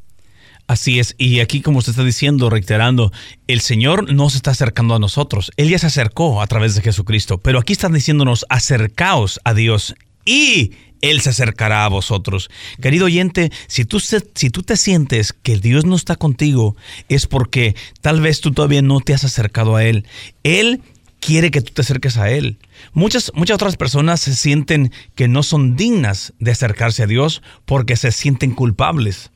Así 0.67 0.99
es, 0.99 1.15
y 1.19 1.41
aquí 1.41 1.61
como 1.61 1.79
usted 1.79 1.91
está 1.91 2.05
diciendo, 2.05 2.49
reiterando, 2.49 3.13
el 3.49 3.61
Señor 3.61 4.11
no 4.15 4.31
se 4.31 4.39
está 4.39 4.53
acercando 4.53 4.95
a 4.95 4.99
nosotros, 4.99 5.53
Él 5.59 5.69
ya 5.69 5.79
se 5.79 5.89
acercó 5.89 6.41
a 6.41 6.47
través 6.47 6.75
de 6.75 6.81
Jesucristo, 6.81 7.37
pero 7.37 7.59
aquí 7.59 7.75
están 7.75 7.93
diciéndonos, 7.93 8.47
acercaos 8.49 9.41
a 9.45 9.53
Dios 9.53 9.95
y 10.25 10.73
él 11.11 11.21
se 11.21 11.31
acercará 11.31 11.85
a 11.85 11.89
vosotros. 11.89 12.51
Querido 12.81 13.07
oyente, 13.07 13.51
si 13.67 13.85
tú, 13.85 14.01
si 14.01 14.51
tú 14.51 14.63
te 14.63 14.77
sientes 14.77 15.33
que 15.33 15.59
Dios 15.59 15.85
no 15.85 15.97
está 15.97 16.17
contigo, 16.17 16.77
es 17.09 17.27
porque 17.27 17.75
tal 18.01 18.21
vez 18.21 18.41
tú 18.41 18.53
todavía 18.53 18.83
no 18.83 19.01
te 19.01 19.15
has 19.15 19.25
acercado 19.25 19.77
a 19.77 19.85
Él. 19.85 20.07
Él 20.43 20.83
quiere 21.21 21.51
que 21.51 21.61
tú 21.61 21.73
te 21.73 21.83
acerques 21.83 22.17
a 22.17 22.31
Él. 22.31 22.59
Muchas, 22.93 23.33
muchas 23.35 23.57
otras 23.57 23.77
personas 23.77 24.21
se 24.21 24.35
sienten 24.35 24.93
que 25.15 25.29
no 25.29 25.43
son 25.43 25.77
dignas 25.77 26.33
de 26.39 26.53
acercarse 26.53 27.03
a 27.03 27.07
Dios 27.07 27.43
porque 27.65 27.97
se 27.97 28.13
sienten 28.13 28.53
culpables. 28.53 29.31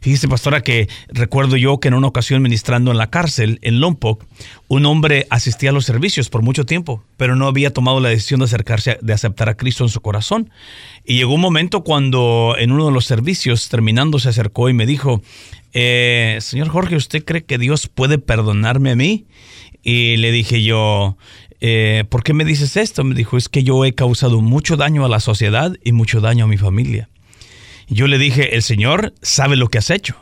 Fíjese, 0.00 0.28
pastora, 0.28 0.62
que 0.62 0.88
recuerdo 1.08 1.56
yo 1.56 1.78
que 1.78 1.88
en 1.88 1.94
una 1.94 2.06
ocasión 2.06 2.40
ministrando 2.40 2.90
en 2.90 2.96
la 2.96 3.10
cárcel, 3.10 3.58
en 3.60 3.80
Lompoc, 3.80 4.24
un 4.66 4.86
hombre 4.86 5.26
asistía 5.28 5.70
a 5.70 5.72
los 5.74 5.84
servicios 5.84 6.30
por 6.30 6.40
mucho 6.40 6.64
tiempo, 6.64 7.04
pero 7.18 7.36
no 7.36 7.46
había 7.46 7.72
tomado 7.72 8.00
la 8.00 8.08
decisión 8.08 8.40
de 8.40 8.46
acercarse, 8.46 8.98
de 9.02 9.12
aceptar 9.12 9.50
a 9.50 9.58
Cristo 9.58 9.84
en 9.84 9.90
su 9.90 10.00
corazón. 10.00 10.50
Y 11.04 11.16
llegó 11.16 11.34
un 11.34 11.42
momento 11.42 11.84
cuando 11.84 12.54
en 12.58 12.72
uno 12.72 12.86
de 12.86 12.92
los 12.92 13.04
servicios, 13.04 13.68
terminando, 13.68 14.18
se 14.18 14.30
acercó 14.30 14.70
y 14.70 14.72
me 14.72 14.86
dijo, 14.86 15.20
eh, 15.74 16.38
señor 16.40 16.68
Jorge, 16.68 16.96
¿usted 16.96 17.22
cree 17.22 17.44
que 17.44 17.58
Dios 17.58 17.86
puede 17.86 18.18
perdonarme 18.18 18.92
a 18.92 18.96
mí? 18.96 19.26
Y 19.82 20.16
le 20.16 20.32
dije 20.32 20.62
yo, 20.62 21.18
eh, 21.60 22.04
¿por 22.08 22.22
qué 22.22 22.32
me 22.32 22.46
dices 22.46 22.78
esto? 22.78 23.04
Me 23.04 23.14
dijo, 23.14 23.36
es 23.36 23.50
que 23.50 23.62
yo 23.62 23.84
he 23.84 23.94
causado 23.94 24.40
mucho 24.40 24.76
daño 24.78 25.04
a 25.04 25.10
la 25.10 25.20
sociedad 25.20 25.76
y 25.84 25.92
mucho 25.92 26.22
daño 26.22 26.46
a 26.46 26.48
mi 26.48 26.56
familia. 26.56 27.10
Yo 27.90 28.06
le 28.06 28.18
dije, 28.18 28.54
el 28.54 28.62
Señor 28.62 29.12
sabe 29.20 29.56
lo 29.56 29.68
que 29.68 29.78
has 29.78 29.90
hecho 29.90 30.16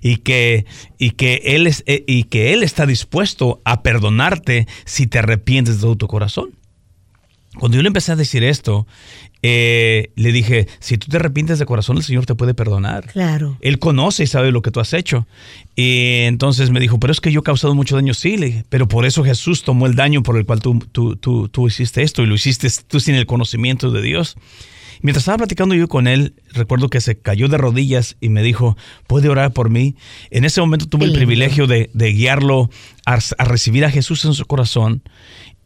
y 0.00 0.18
que, 0.18 0.64
y 0.98 1.10
que, 1.10 1.42
él, 1.44 1.66
es, 1.66 1.82
eh, 1.86 2.04
y 2.06 2.24
que 2.24 2.52
él 2.52 2.62
está 2.62 2.86
dispuesto 2.86 3.60
a 3.64 3.82
perdonarte 3.82 4.66
si 4.84 5.06
te 5.06 5.18
arrepientes 5.18 5.76
de 5.76 5.80
todo 5.82 5.96
tu 5.96 6.06
corazón. 6.06 6.50
Cuando 7.58 7.76
yo 7.76 7.82
le 7.82 7.88
empecé 7.88 8.12
a 8.12 8.16
decir 8.16 8.44
esto, 8.44 8.86
eh, 9.42 10.12
le 10.14 10.32
dije, 10.32 10.68
si 10.78 10.98
tú 10.98 11.08
te 11.08 11.16
arrepientes 11.16 11.58
de 11.58 11.66
corazón, 11.66 11.96
el 11.96 12.04
Señor 12.04 12.24
te 12.24 12.34
puede 12.34 12.54
perdonar. 12.54 13.06
Claro. 13.06 13.58
Él 13.60 13.78
conoce 13.78 14.22
y 14.24 14.26
sabe 14.26 14.52
lo 14.52 14.62
que 14.62 14.70
tú 14.70 14.80
has 14.80 14.92
hecho. 14.92 15.26
Y 15.74 16.20
entonces 16.22 16.70
me 16.70 16.78
dijo, 16.78 17.00
pero 17.00 17.12
es 17.12 17.20
que 17.20 17.32
yo 17.32 17.40
he 17.40 17.42
causado 17.42 17.74
mucho 17.74 17.96
daño, 17.96 18.14
sí, 18.14 18.36
le 18.36 18.64
pero 18.68 18.86
por 18.86 19.04
eso 19.04 19.24
Jesús 19.24 19.64
tomó 19.64 19.86
el 19.86 19.96
daño 19.96 20.22
por 20.22 20.36
el 20.36 20.46
cual 20.46 20.60
tú, 20.60 20.78
tú, 20.92 21.16
tú, 21.16 21.48
tú 21.48 21.66
hiciste 21.66 22.02
esto 22.02 22.22
y 22.22 22.26
lo 22.26 22.34
hiciste 22.34 22.68
tú 22.86 23.00
sin 23.00 23.16
el 23.16 23.26
conocimiento 23.26 23.90
de 23.90 24.02
Dios. 24.02 24.36
Mientras 25.02 25.22
estaba 25.22 25.38
platicando 25.38 25.74
yo 25.74 25.88
con 25.88 26.06
él, 26.06 26.34
recuerdo 26.52 26.88
que 26.88 27.00
se 27.00 27.18
cayó 27.18 27.48
de 27.48 27.56
rodillas 27.56 28.16
y 28.20 28.28
me 28.28 28.42
dijo, 28.42 28.76
¿puede 29.06 29.28
orar 29.28 29.52
por 29.52 29.70
mí? 29.70 29.96
En 30.30 30.44
ese 30.44 30.60
momento 30.60 30.86
tuve 30.86 31.06
el 31.06 31.12
privilegio 31.12 31.66
de, 31.66 31.90
guiarlo 31.94 32.70
a, 33.06 33.18
a 33.38 33.44
recibir 33.44 33.84
a 33.84 33.90
Jesús 33.90 34.24
en 34.24 34.34
su 34.34 34.44
corazón 34.44 35.02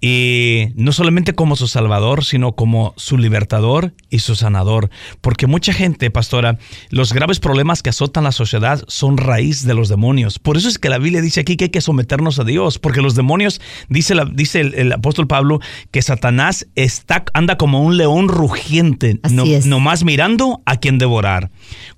y 0.07 0.69
no 0.75 0.93
solamente 0.93 1.33
como 1.33 1.57
su 1.57 1.67
salvador, 1.67 2.27
sino 2.27 2.53
como 2.53 2.93
su 2.99 3.17
libertador 3.17 3.95
y 4.11 4.19
su 4.19 4.37
sanador. 4.37 4.91
Porque 5.23 5.47
mucha 5.47 5.73
gente, 5.73 6.11
pastora, 6.11 6.59
los 6.91 7.15
graves 7.15 7.41
problemas 7.41 7.83
que 7.83 7.89
azotan 7.89 8.25
la 8.25 8.33
sociedad 8.33 8.85
son 8.87 9.17
raíz 9.17 9.65
de 9.65 9.73
los 9.73 9.89
demonios. 9.89 10.39
Por 10.39 10.59
eso 10.59 10.69
es 10.69 10.79
que 10.79 10.91
la 10.91 10.99
Biblia 10.99 11.23
dice 11.23 11.41
aquí 11.41 11.57
que 11.57 11.65
hay 11.65 11.71
que 11.71 11.81
someternos 11.81 12.39
a 12.39 12.45
Dios, 12.45 12.79
porque 12.79 13.01
los 13.01 13.15
demonios, 13.15 13.63
dice, 13.89 14.15
la, 14.15 14.27
dice 14.27 14.61
el, 14.61 14.93
apóstol 14.93 15.27
Pablo, 15.27 15.61
que 15.91 16.03
Satanás 16.03 16.67
está, 16.75 17.25
anda 17.33 17.57
como 17.57 17.81
un 17.81 17.97
león 17.97 18.29
rugiente, 18.29 19.21
no, 19.31 19.47
nomás 19.65 20.05
mirando 20.05 20.61
a 20.67 20.77
quien 20.77 20.99
devorar. 20.99 21.51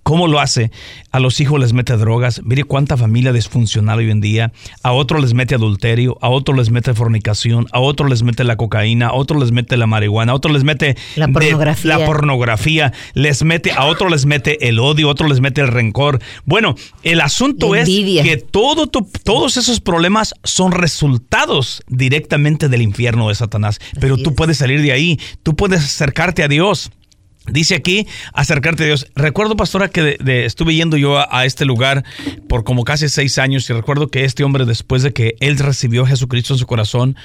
¿Cómo 0.07 0.29
lo 0.29 0.39
hace? 0.39 0.71
A 1.11 1.19
los 1.19 1.41
hijos 1.41 1.59
les 1.59 1.73
mete 1.73 1.97
drogas. 1.97 2.41
Mire 2.45 2.63
cuánta 2.63 2.97
familia 2.97 3.33
disfuncional 3.33 3.99
hoy 3.99 4.13
en 4.13 4.21
día. 4.21 4.53
A 4.85 4.93
otros 4.93 5.21
les 5.21 5.35
mete 5.35 5.57
adulterio, 5.57 6.17
a 6.21 6.29
otros 6.29 6.57
les 6.57 6.71
mete 6.71 6.95
fornicación, 6.95 7.67
a 7.73 7.81
otros 7.81 8.09
les 8.09 8.23
mete 8.23 8.45
la 8.45 8.57
cocaína, 8.57 9.09
a 9.09 9.15
otros 9.15 9.41
les 9.43 9.51
mete 9.51 9.77
la 9.77 9.89
marihuana, 9.89 10.31
a 10.31 10.37
otros 10.37 10.55
les 10.55 10.63
mete 10.63 10.97
la 11.17 11.27
pornografía. 11.27 11.99
la 11.99 12.07
pornografía, 12.07 12.93
les 13.15 13.43
mete, 13.43 13.73
a 13.73 13.87
otros 13.87 14.13
les 14.13 14.27
mete 14.27 14.69
el 14.69 14.79
odio, 14.79 15.09
a 15.09 15.11
otros 15.11 15.29
les 15.29 15.41
mete 15.41 15.61
el 15.61 15.67
rencor. 15.67 16.21
Bueno, 16.45 16.77
el 17.03 17.21
asunto 17.21 17.75
es 17.75 17.89
que 17.89 18.37
todo 18.37 18.87
todos 18.87 19.57
esos 19.57 19.81
problemas 19.81 20.35
son 20.45 20.71
resultados 20.71 21.83
directamente 21.89 22.69
del 22.69 22.83
infierno 22.83 23.29
de 23.29 23.35
Satanás. 23.35 23.81
Pero 24.01 24.17
tú 24.17 24.37
puedes 24.37 24.57
salir 24.57 24.83
de 24.83 24.93
ahí, 24.93 25.19
tú 25.43 25.57
puedes 25.57 25.81
acercarte 25.83 26.45
a 26.45 26.49
Dios. 26.49 26.93
Dice 27.51 27.77
aquí, 27.77 28.07
acercarte 28.33 28.83
a 28.83 28.87
Dios. 28.87 29.07
Recuerdo, 29.15 29.57
pastora, 29.57 29.89
que 29.89 30.17
estuve 30.45 30.75
yendo 30.75 30.97
yo 30.97 31.19
a, 31.19 31.45
este 31.45 31.65
lugar 31.65 32.05
por 32.49 32.65
como 32.65 32.85
casi 32.85 33.09
seis 33.09 33.39
años 33.39 33.69
y 33.71 33.73
recuerdo 33.73 34.09
que 34.09 34.25
este 34.25 34.43
hombre, 34.43 34.65
después 34.65 35.03
de 35.03 35.13
que 35.13 35.37
él 35.41 35.59
recibió 35.59 36.05
a 36.05 36.09
Jesucristo 36.09 36.55
en 36.55 36.59
su 36.59 36.67
corazón, 36.67 37.17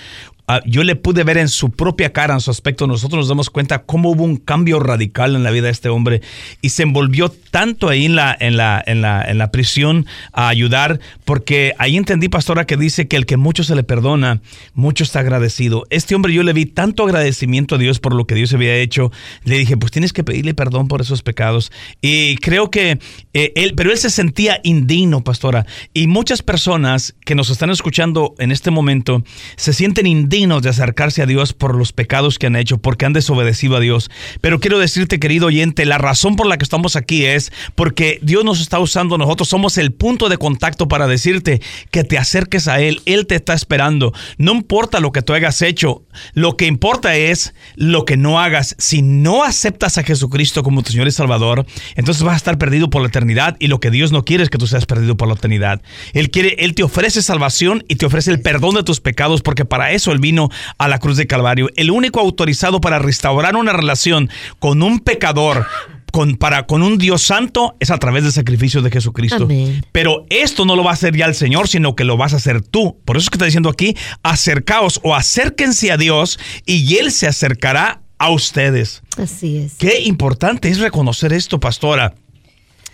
yo 0.66 0.84
le 0.84 0.96
pude 0.96 1.24
ver 1.24 1.38
en 1.38 1.50
su 1.50 1.72
propia 1.72 2.14
cara, 2.14 2.34
en 2.34 2.42
su 2.42 2.52
aspecto, 2.52 2.88
nosotros 2.88 3.20
nos 3.20 3.30
damos 3.30 3.50
cuenta 3.50 3.84
cómo 3.84 4.12
hubo 4.12 4.24
un 4.24 4.38
cambio 4.38 4.80
radical 4.80 5.36
en 5.36 5.44
la 5.44 5.52
vida 5.52 5.66
de 5.66 5.72
este 5.72 5.90
hombre 5.90 6.22
y 6.62 6.70
se 6.70 6.84
envolvió 6.84 7.30
tanto 7.30 7.90
ahí 7.90 8.06
en 8.06 8.16
la, 8.16 8.36
en 8.40 8.58
la, 8.58 8.84
en 8.86 9.02
la, 9.02 9.24
en 9.24 9.38
la 9.38 9.52
prisión 9.52 10.06
a 10.34 10.48
ayudar, 10.48 11.00
porque 11.26 11.74
ahí 11.78 11.98
entendí, 11.98 12.30
pastora, 12.30 12.66
que 12.66 12.78
dice 12.78 13.08
que 13.08 13.18
el 13.18 13.26
que 13.26 13.38
mucho 13.38 13.64
se 13.64 13.76
le 13.76 13.84
perdona, 13.84 14.42
mucho 14.74 15.04
está 15.04 15.20
agradecido. 15.20 15.86
Este 15.90 16.16
hombre 16.16 16.34
yo 16.34 16.44
le 16.44 16.54
vi 16.54 16.66
tanto 16.66 17.04
agradecimiento 17.04 17.76
a 17.76 17.78
Dios 17.78 18.00
por 18.00 18.14
lo 18.14 18.26
que 18.26 18.36
Dios 18.36 18.54
había 18.54 18.76
hecho, 18.76 19.12
le 19.44 19.58
dije, 19.58 19.78
pues 19.78 19.92
tienes 19.92 20.14
que 20.14 20.24
pedirle 20.24 20.54
perdón 20.54 20.88
por 20.88 21.02
esos 21.02 21.24
pecados. 21.24 21.72
Y 22.02 22.36
creo 22.38 22.72
que 22.72 23.00
eh, 23.34 23.54
él, 23.56 23.74
pero 23.76 23.92
él 23.92 23.98
se 23.98 24.10
sentía 24.10 24.60
indigno, 24.64 25.24
pastora, 25.24 25.66
y 25.94 26.08
muchas 26.08 26.42
personas 26.42 27.16
que 27.26 27.36
nos 27.36 27.50
están 27.50 27.70
escuchando 27.70 28.36
en 28.40 28.52
este 28.52 28.72
momento 28.72 29.24
se 29.56 29.74
sienten 29.74 30.08
indignos 30.08 30.41
de 30.42 30.70
acercarse 30.70 31.22
a 31.22 31.28
Dios 31.28 31.54
por 31.54 31.76
los 31.76 31.94
pecados 31.94 32.40
que 32.40 32.48
han 32.48 32.56
hecho, 32.56 32.80
porque 32.80 33.06
han 33.06 33.14
desobedecido 33.14 33.76
a 33.76 33.80
Dios. 33.80 34.10
Pero 34.42 34.60
quiero 34.60 34.80
decirte, 34.80 35.20
querido 35.20 35.48
oyente, 35.48 35.86
la 35.86 36.00
razón 36.00 36.36
por 36.36 36.48
la 36.48 36.58
que 36.58 36.64
estamos 36.64 36.96
aquí 36.96 37.26
es 37.26 37.54
porque 37.76 38.18
Dios 38.24 38.44
nos 38.44 38.60
está 38.60 38.80
usando, 38.80 39.20
nosotros 39.20 39.48
somos 39.50 39.78
el 39.78 39.92
punto 39.92 40.30
de 40.30 40.38
contacto 40.38 40.88
para 40.88 41.06
decirte 41.06 41.62
que 41.92 42.04
te 42.04 42.18
acerques 42.18 42.68
a 42.68 42.82
Él, 42.82 43.02
Él 43.06 43.28
te 43.28 43.36
está 43.36 43.54
esperando. 43.54 44.14
No 44.40 44.54
importa 44.54 45.00
lo 45.00 45.12
que 45.12 45.22
tú 45.22 45.34
hayas 45.34 45.62
hecho, 45.62 46.02
lo 46.34 46.58
que 46.58 46.66
importa 46.66 47.16
es 47.16 47.54
lo 47.76 48.04
que 48.04 48.18
no 48.18 48.40
hagas. 48.40 48.76
Si 48.80 49.04
no 49.04 49.44
aceptas 49.44 50.00
a 50.00 50.04
Jesucristo 50.04 50.64
como 50.64 50.82
tu 50.82 50.92
Señor 50.92 51.08
y 51.08 51.12
Salvador, 51.12 51.68
entonces 51.96 52.24
vas 52.24 52.34
a 52.34 52.38
estar 52.38 52.58
perdido 52.58 52.90
por 52.90 53.04
la 53.04 53.10
eternidad 53.10 53.58
y 53.60 53.68
lo 53.68 53.80
que 53.80 53.92
Dios 53.92 54.12
no 54.12 54.26
quiere 54.26 54.44
es 54.44 54.50
que 54.50 54.58
tú 54.58 54.66
seas 54.66 54.88
perdido 54.88 55.16
por 55.18 55.28
la 55.28 55.36
eternidad. 55.36 55.84
Él 56.14 56.32
quiere, 56.32 56.56
Él 56.58 56.74
te 56.74 56.82
ofrece 56.82 57.22
salvación 57.22 57.84
y 57.88 57.98
te 57.98 58.08
ofrece 58.08 58.32
el 58.32 58.42
perdón 58.42 58.74
de 58.74 58.84
tus 58.84 59.02
pecados 59.02 59.44
porque 59.44 59.66
para 59.66 59.92
eso 59.92 60.12
vino 60.22 60.50
a 60.78 60.88
la 60.88 61.00
cruz 61.00 61.18
de 61.18 61.28
Calvario, 61.28 61.70
el 61.76 61.92
único 61.92 62.20
autorizado 62.20 62.80
para 62.80 63.00
restaurar 63.00 63.56
una 63.56 63.74
relación 63.74 64.30
con 64.60 64.84
un 64.84 65.00
pecador 65.00 65.66
con, 66.12 66.36
para, 66.36 66.68
con 66.68 66.84
un 66.84 66.98
Dios 66.98 67.24
santo 67.24 67.76
es 67.80 67.90
a 67.90 67.98
través 67.98 68.24
del 68.24 68.32
sacrificio 68.32 68.82
de 68.82 68.92
Jesucristo. 68.92 69.48
Pero 69.92 70.26
esto 70.30 70.66
no 70.66 70.76
lo 70.76 70.84
va 70.84 70.92
a 70.92 70.94
hacer 70.94 71.16
ya 71.16 71.26
el 71.26 71.36
Señor, 71.36 71.68
sino 71.68 71.96
que 71.96 72.04
lo 72.04 72.18
vas 72.18 72.34
a 72.34 72.38
hacer 72.38 72.62
tú. 72.62 72.98
Por 73.06 73.18
eso 73.18 73.26
es 73.26 73.30
que 73.30 73.36
está 73.36 73.46
diciendo 73.46 73.70
aquí, 73.70 73.96
acercaos 74.22 75.00
o 75.04 75.16
acérquense 75.16 75.92
a 75.92 75.98
Dios 75.98 76.40
y 76.66 76.98
Él 76.98 77.12
se 77.12 77.28
acercará 77.28 78.02
a 78.18 78.30
ustedes. 78.30 79.02
Así 79.18 79.58
es. 79.58 79.74
Qué 79.80 80.02
importante 80.02 80.70
es 80.70 80.80
reconocer 80.80 81.34
esto, 81.34 81.60
pastora. 81.60 82.14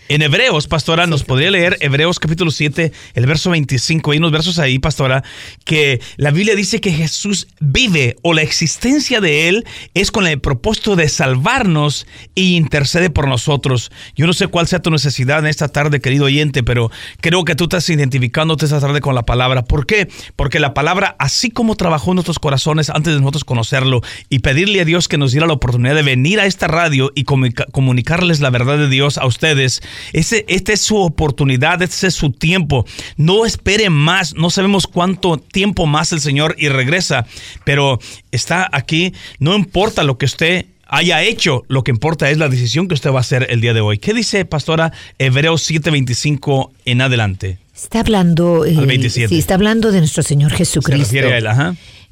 En 0.10 0.22
Hebreos, 0.22 0.68
pastora, 0.68 1.06
nos 1.06 1.26
podría 1.26 1.52
leer 1.52 1.78
Hebreos 1.82 2.18
capítulo 2.20 2.50
7, 2.50 2.94
el 3.14 3.26
verso 3.26 3.50
25. 3.50 4.12
Hay 4.12 4.20
unos 4.20 4.32
versos 4.32 4.58
ahí, 4.58 4.80
pastora, 4.80 5.22
que 5.66 6.00
la 6.16 6.32
Biblia 6.32 6.56
dice 6.56 6.80
que 6.80 6.94
Jesús 6.94 7.48
vive 7.60 8.16
o 8.22 8.34
la 8.34 8.42
existencia 8.42 9.20
de 9.20 9.50
Él 9.50 9.66
es 9.94 10.12
con 10.12 10.26
el 10.26 10.40
propósito 10.40 10.96
de 10.96 11.10
salvarnos 11.10 12.08
y 12.36 12.56
intercede 12.56 13.10
por 13.10 13.28
nosotros. 13.28 13.92
Yo 14.16 14.28
no 14.28 14.32
sé 14.32 14.48
cuál 14.48 14.68
sea 14.68 14.82
tu 14.82 14.92
necesidad 14.92 15.40
en 15.40 15.48
esta 15.48 15.68
tarde, 15.68 16.00
querido 16.00 16.26
oyente, 16.26 16.64
pero 16.64 16.90
creo 17.20 17.44
que 17.44 17.56
tú 17.56 17.66
estás 17.66 17.90
identificándote 17.90 18.64
esta 18.64 18.80
tarde 18.80 19.02
con 19.02 19.14
la 19.14 19.26
palabra. 19.26 19.66
¿Por 19.66 19.86
qué? 19.86 20.08
Porque 20.38 20.62
la 20.62 20.74
palabra, 20.74 21.18
así 21.20 21.52
como 21.52 21.76
trabajó 21.76 22.12
en 22.12 22.16
nuestros 22.16 22.40
corazones 22.40 22.90
antes 22.90 23.14
de 23.14 23.20
nosotros 23.20 23.44
conocerlo 23.44 24.02
y 24.30 24.40
pedirle 24.40 24.80
a 24.80 24.86
Dios 24.86 25.10
que 25.10 25.18
nos 25.18 25.34
diera 25.34 25.48
la 25.48 25.54
oportunidad 25.54 25.96
de 25.96 26.04
venir 26.04 26.40
a 26.40 26.46
esta 26.46 26.68
radio 26.68 27.12
y 27.14 27.26
comunicarles 27.26 28.40
la 28.40 28.52
verdad 28.52 28.78
de 28.78 28.88
Dios 28.88 29.18
a 29.18 29.26
ustedes, 29.26 29.82
ese, 30.14 30.46
esta 30.48 30.74
es 30.74 30.82
su 30.82 30.98
oportunidad, 30.98 31.82
este 31.82 32.08
es 32.08 32.14
su 32.14 32.32
tiempo. 32.32 32.86
No 33.16 33.46
espere 33.46 33.90
más, 33.90 34.36
no 34.36 34.50
sabemos 34.50 34.88
cuánto 34.88 35.38
tiempo 35.38 35.86
más 35.86 36.12
el 36.14 36.22
Señor 36.22 36.56
y 36.58 36.70
regresa, 36.70 37.26
pero 37.64 38.00
está 38.32 38.68
aquí, 38.72 39.14
no 39.40 39.56
importa 39.56 40.04
lo 40.04 40.18
que 40.18 40.26
usted 40.26 40.66
haya 40.90 41.22
hecho, 41.24 41.64
lo 41.68 41.84
que 41.84 41.92
importa 41.92 42.30
es 42.30 42.38
la 42.38 42.50
decisión 42.50 42.88
que 42.88 42.94
usted 42.94 43.12
va 43.12 43.18
a 43.18 43.22
hacer 43.22 43.48
el 43.50 43.62
día 43.62 43.74
de 43.74 43.82
hoy. 43.82 43.98
¿Qué 43.98 44.14
dice 44.14 44.46
Pastora 44.46 44.92
Hebreos 45.18 45.70
7:25 45.70 46.72
en 46.86 47.02
adelante? 47.02 47.60
Está 47.76 48.00
hablando, 48.00 48.66
eh, 48.66 49.10
sí, 49.10 49.38
está 49.38 49.54
hablando 49.54 49.92
de 49.92 50.00
nuestro 50.00 50.24
Señor 50.24 50.52
Jesucristo. 50.52 51.16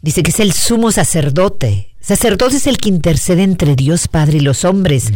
Dice 0.01 0.21
que 0.21 0.29
es 0.29 0.39
el 0.39 0.53
sumo 0.53 0.91
sacerdote. 0.91 1.89
Sacerdote 1.99 2.57
es 2.57 2.67
el 2.67 2.77
que 2.77 2.89
intercede 2.89 3.41
entre 3.41 3.75
Dios 3.75 4.07
Padre 4.07 4.37
y 4.37 4.41
los 4.41 4.63
hombres. 4.63 5.11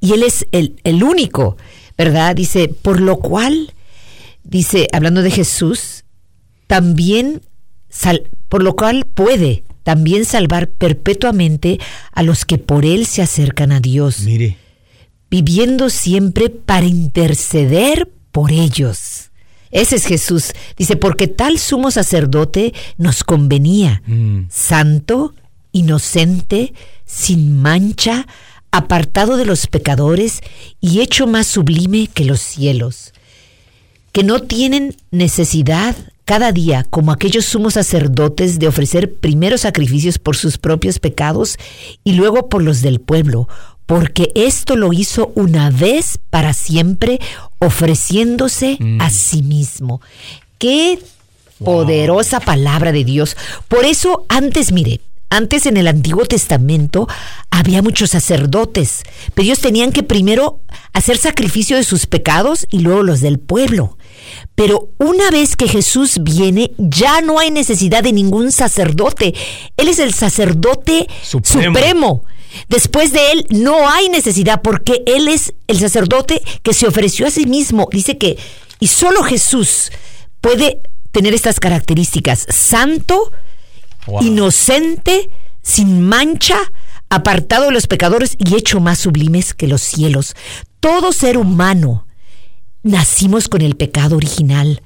Y 0.00 0.12
Él 0.12 0.22
es 0.22 0.46
el, 0.52 0.74
el 0.84 1.02
único 1.02 1.56
¿verdad? 1.96 2.34
Dice, 2.34 2.68
por 2.68 3.00
lo 3.00 3.18
cual, 3.18 3.72
dice, 4.44 4.88
hablando 4.92 5.22
de 5.22 5.30
Jesús, 5.30 6.04
también, 6.66 7.42
por 8.48 8.62
lo 8.62 8.76
cual 8.76 9.06
puede 9.06 9.64
también 9.82 10.24
salvar 10.24 10.68
perpetuamente 10.68 11.78
a 12.12 12.24
los 12.24 12.44
que 12.44 12.58
por 12.58 12.84
él 12.84 13.06
se 13.06 13.22
acercan 13.22 13.70
a 13.70 13.80
Dios. 13.80 14.20
Mire. 14.20 14.56
Viviendo 15.30 15.90
siempre 15.90 16.50
para 16.50 16.86
interceder 16.86 18.10
por 18.32 18.50
ellos. 18.50 19.30
Ese 19.70 19.96
es 19.96 20.06
Jesús. 20.06 20.52
Dice, 20.76 20.96
porque 20.96 21.28
tal 21.28 21.58
sumo 21.58 21.90
sacerdote 21.90 22.74
nos 22.96 23.22
convenía, 23.24 24.02
mm. 24.06 24.46
santo, 24.48 25.34
inocente, 25.72 26.72
sin 27.04 27.60
mancha, 27.60 28.26
apartado 28.70 29.36
de 29.36 29.44
los 29.44 29.66
pecadores 29.66 30.40
y 30.80 31.00
hecho 31.00 31.26
más 31.26 31.46
sublime 31.46 32.08
que 32.12 32.24
los 32.24 32.40
cielos, 32.40 33.12
que 34.12 34.22
no 34.22 34.40
tienen 34.40 34.96
necesidad 35.10 35.96
cada 36.24 36.50
día, 36.50 36.84
como 36.90 37.12
aquellos 37.12 37.44
sumos 37.44 37.74
sacerdotes, 37.74 38.58
de 38.58 38.66
ofrecer 38.66 39.14
primero 39.14 39.58
sacrificios 39.58 40.18
por 40.18 40.36
sus 40.36 40.58
propios 40.58 40.98
pecados 40.98 41.56
y 42.02 42.14
luego 42.14 42.48
por 42.48 42.62
los 42.62 42.82
del 42.82 43.00
pueblo, 43.00 43.48
porque 43.86 44.32
esto 44.34 44.74
lo 44.74 44.92
hizo 44.92 45.30
una 45.36 45.70
vez 45.70 46.18
para 46.30 46.52
siempre, 46.52 47.20
ofreciéndose 47.60 48.76
mm. 48.80 49.00
a 49.00 49.10
sí 49.10 49.42
mismo. 49.42 50.00
Qué 50.58 50.98
poderosa 51.62 52.40
palabra 52.40 52.92
de 52.92 53.04
Dios. 53.04 53.36
Por 53.68 53.84
eso, 53.84 54.26
antes, 54.28 54.72
mire, 54.72 55.00
antes 55.30 55.66
en 55.66 55.76
el 55.76 55.88
Antiguo 55.88 56.24
Testamento 56.24 57.08
había 57.50 57.82
muchos 57.82 58.10
sacerdotes, 58.10 59.02
pero 59.34 59.44
ellos 59.44 59.60
tenían 59.60 59.92
que 59.92 60.02
primero 60.02 60.60
hacer 60.92 61.18
sacrificio 61.18 61.76
de 61.76 61.84
sus 61.84 62.06
pecados 62.06 62.66
y 62.70 62.80
luego 62.80 63.02
los 63.02 63.20
del 63.20 63.38
pueblo. 63.38 63.98
Pero 64.54 64.90
una 64.98 65.30
vez 65.30 65.56
que 65.56 65.68
Jesús 65.68 66.18
viene, 66.22 66.72
ya 66.78 67.20
no 67.20 67.38
hay 67.38 67.50
necesidad 67.50 68.02
de 68.02 68.12
ningún 68.12 68.52
sacerdote. 68.52 69.34
Él 69.76 69.88
es 69.88 69.98
el 69.98 70.14
sacerdote 70.14 71.06
supremo. 71.22 72.24
Después 72.68 73.12
de 73.12 73.32
él 73.32 73.46
no 73.50 73.88
hay 73.88 74.08
necesidad 74.08 74.62
porque 74.62 75.02
él 75.06 75.28
es 75.28 75.52
el 75.66 75.78
sacerdote 75.78 76.42
que 76.62 76.72
se 76.72 76.86
ofreció 76.86 77.26
a 77.26 77.30
sí 77.30 77.46
mismo. 77.46 77.88
Dice 77.92 78.16
que, 78.16 78.38
y 78.80 78.86
solo 78.86 79.22
Jesús 79.22 79.90
puede 80.40 80.80
tener 81.12 81.34
estas 81.34 81.60
características, 81.60 82.46
santo, 82.48 83.32
inocente, 84.20 85.30
sin 85.62 86.00
mancha, 86.00 86.58
apartado 87.08 87.66
de 87.66 87.72
los 87.72 87.86
pecadores 87.86 88.36
y 88.38 88.56
hecho 88.56 88.80
más 88.80 88.98
sublimes 88.98 89.54
que 89.54 89.68
los 89.68 89.82
cielos. 89.82 90.34
Todo 90.80 91.12
ser 91.12 91.38
humano 91.38 92.06
nacimos 92.82 93.48
con 93.48 93.62
el 93.62 93.76
pecado 93.76 94.16
original, 94.16 94.82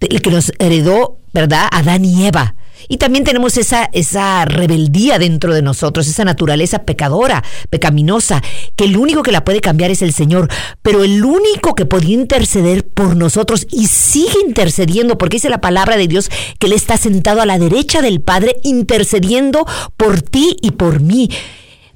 el 0.00 0.22
que 0.22 0.30
nos 0.30 0.52
heredó, 0.58 1.18
¿verdad? 1.32 1.68
Adán 1.70 2.04
y 2.04 2.26
Eva. 2.26 2.54
Y 2.88 2.96
también 2.96 3.24
tenemos 3.24 3.56
esa, 3.56 3.88
esa 3.92 4.44
rebeldía 4.44 5.18
dentro 5.18 5.54
de 5.54 5.62
nosotros, 5.62 6.08
esa 6.08 6.24
naturaleza 6.24 6.84
pecadora, 6.84 7.42
pecaminosa, 7.70 8.42
que 8.76 8.84
el 8.84 8.96
único 8.96 9.22
que 9.22 9.32
la 9.32 9.44
puede 9.44 9.60
cambiar 9.60 9.90
es 9.90 10.02
el 10.02 10.12
Señor, 10.12 10.48
pero 10.82 11.04
el 11.04 11.24
único 11.24 11.74
que 11.74 11.86
podía 11.86 12.14
interceder 12.14 12.86
por 12.86 13.16
nosotros 13.16 13.66
y 13.70 13.86
sigue 13.86 14.38
intercediendo, 14.46 15.18
porque 15.18 15.36
dice 15.36 15.48
la 15.48 15.60
palabra 15.60 15.96
de 15.96 16.08
Dios 16.08 16.30
que 16.58 16.66
Él 16.66 16.72
está 16.72 16.96
sentado 16.96 17.40
a 17.40 17.46
la 17.46 17.58
derecha 17.58 18.02
del 18.02 18.20
Padre 18.20 18.56
intercediendo 18.62 19.66
por 19.96 20.22
ti 20.22 20.56
y 20.60 20.72
por 20.72 21.00
mí. 21.00 21.30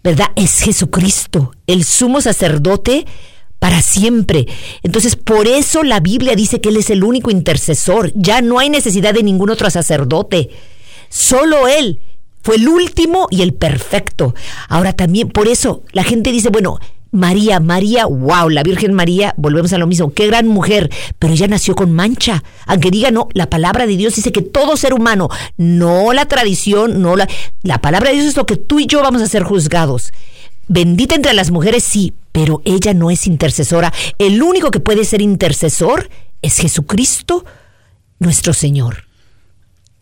¿Verdad? 0.03 0.29
Es 0.37 0.61
Jesucristo, 0.61 1.51
el 1.67 1.85
sumo 1.85 2.21
sacerdote 2.21 3.07
para 3.59 3.83
siempre. 3.83 4.47
Entonces, 4.83 5.17
por 5.17 5.49
eso 5.49 5.83
la 5.83 6.01
Biblia 6.01 6.37
dice 6.37 6.61
que 6.61 6.69
Él 6.69 6.77
es 6.77 6.91
el 6.91 7.03
único 7.03 7.31
intercesor. 7.31 8.13
Ya 8.15 8.41
no 8.41 8.59
hay 8.59 8.71
necesidad 8.71 9.15
de 9.15 9.23
ningún 9.23 9.51
otro 9.51 9.71
sacerdote. 9.71 10.51
Solo 11.17 11.67
Él 11.67 11.99
fue 12.43 12.57
el 12.57 12.69
último 12.69 13.27
y 13.31 13.41
el 13.41 13.55
perfecto. 13.55 14.35
Ahora 14.69 14.93
también, 14.93 15.31
por 15.31 15.49
eso 15.49 15.83
la 15.93 16.05
gente 16.05 16.31
dice, 16.31 16.51
bueno, 16.51 16.79
María, 17.11 17.59
María, 17.59 18.05
wow, 18.05 18.51
la 18.51 18.63
Virgen 18.63 18.93
María, 18.93 19.33
volvemos 19.39 19.73
a 19.73 19.79
lo 19.79 19.87
mismo, 19.87 20.13
qué 20.13 20.27
gran 20.27 20.47
mujer, 20.47 20.91
pero 21.19 21.33
ella 21.33 21.49
nació 21.49 21.75
con 21.75 21.91
mancha. 21.91 22.45
Aunque 22.67 22.91
diga 22.91 23.11
no, 23.11 23.29
la 23.33 23.49
palabra 23.49 23.87
de 23.87 23.97
Dios 23.97 24.15
dice 24.15 24.31
que 24.31 24.43
todo 24.43 24.77
ser 24.77 24.93
humano, 24.93 25.31
no 25.57 26.13
la 26.13 26.27
tradición, 26.27 27.01
no 27.01 27.17
la... 27.17 27.27
La 27.63 27.79
palabra 27.79 28.11
de 28.11 28.17
Dios 28.17 28.27
es 28.27 28.37
lo 28.37 28.45
que 28.45 28.57
tú 28.57 28.79
y 28.79 28.87
yo 28.87 29.01
vamos 29.01 29.23
a 29.23 29.27
ser 29.27 29.43
juzgados. 29.43 30.13
Bendita 30.69 31.15
entre 31.15 31.33
las 31.33 31.51
mujeres, 31.51 31.83
sí, 31.83 32.13
pero 32.31 32.61
ella 32.67 32.93
no 32.93 33.11
es 33.11 33.27
intercesora. 33.27 33.91
El 34.19 34.43
único 34.43 34.71
que 34.71 34.81
puede 34.81 35.07
ser 35.07 35.23
intercesor 35.23 36.11
es 36.43 36.59
Jesucristo, 36.59 37.47
nuestro 38.19 38.53
Señor. 38.53 39.06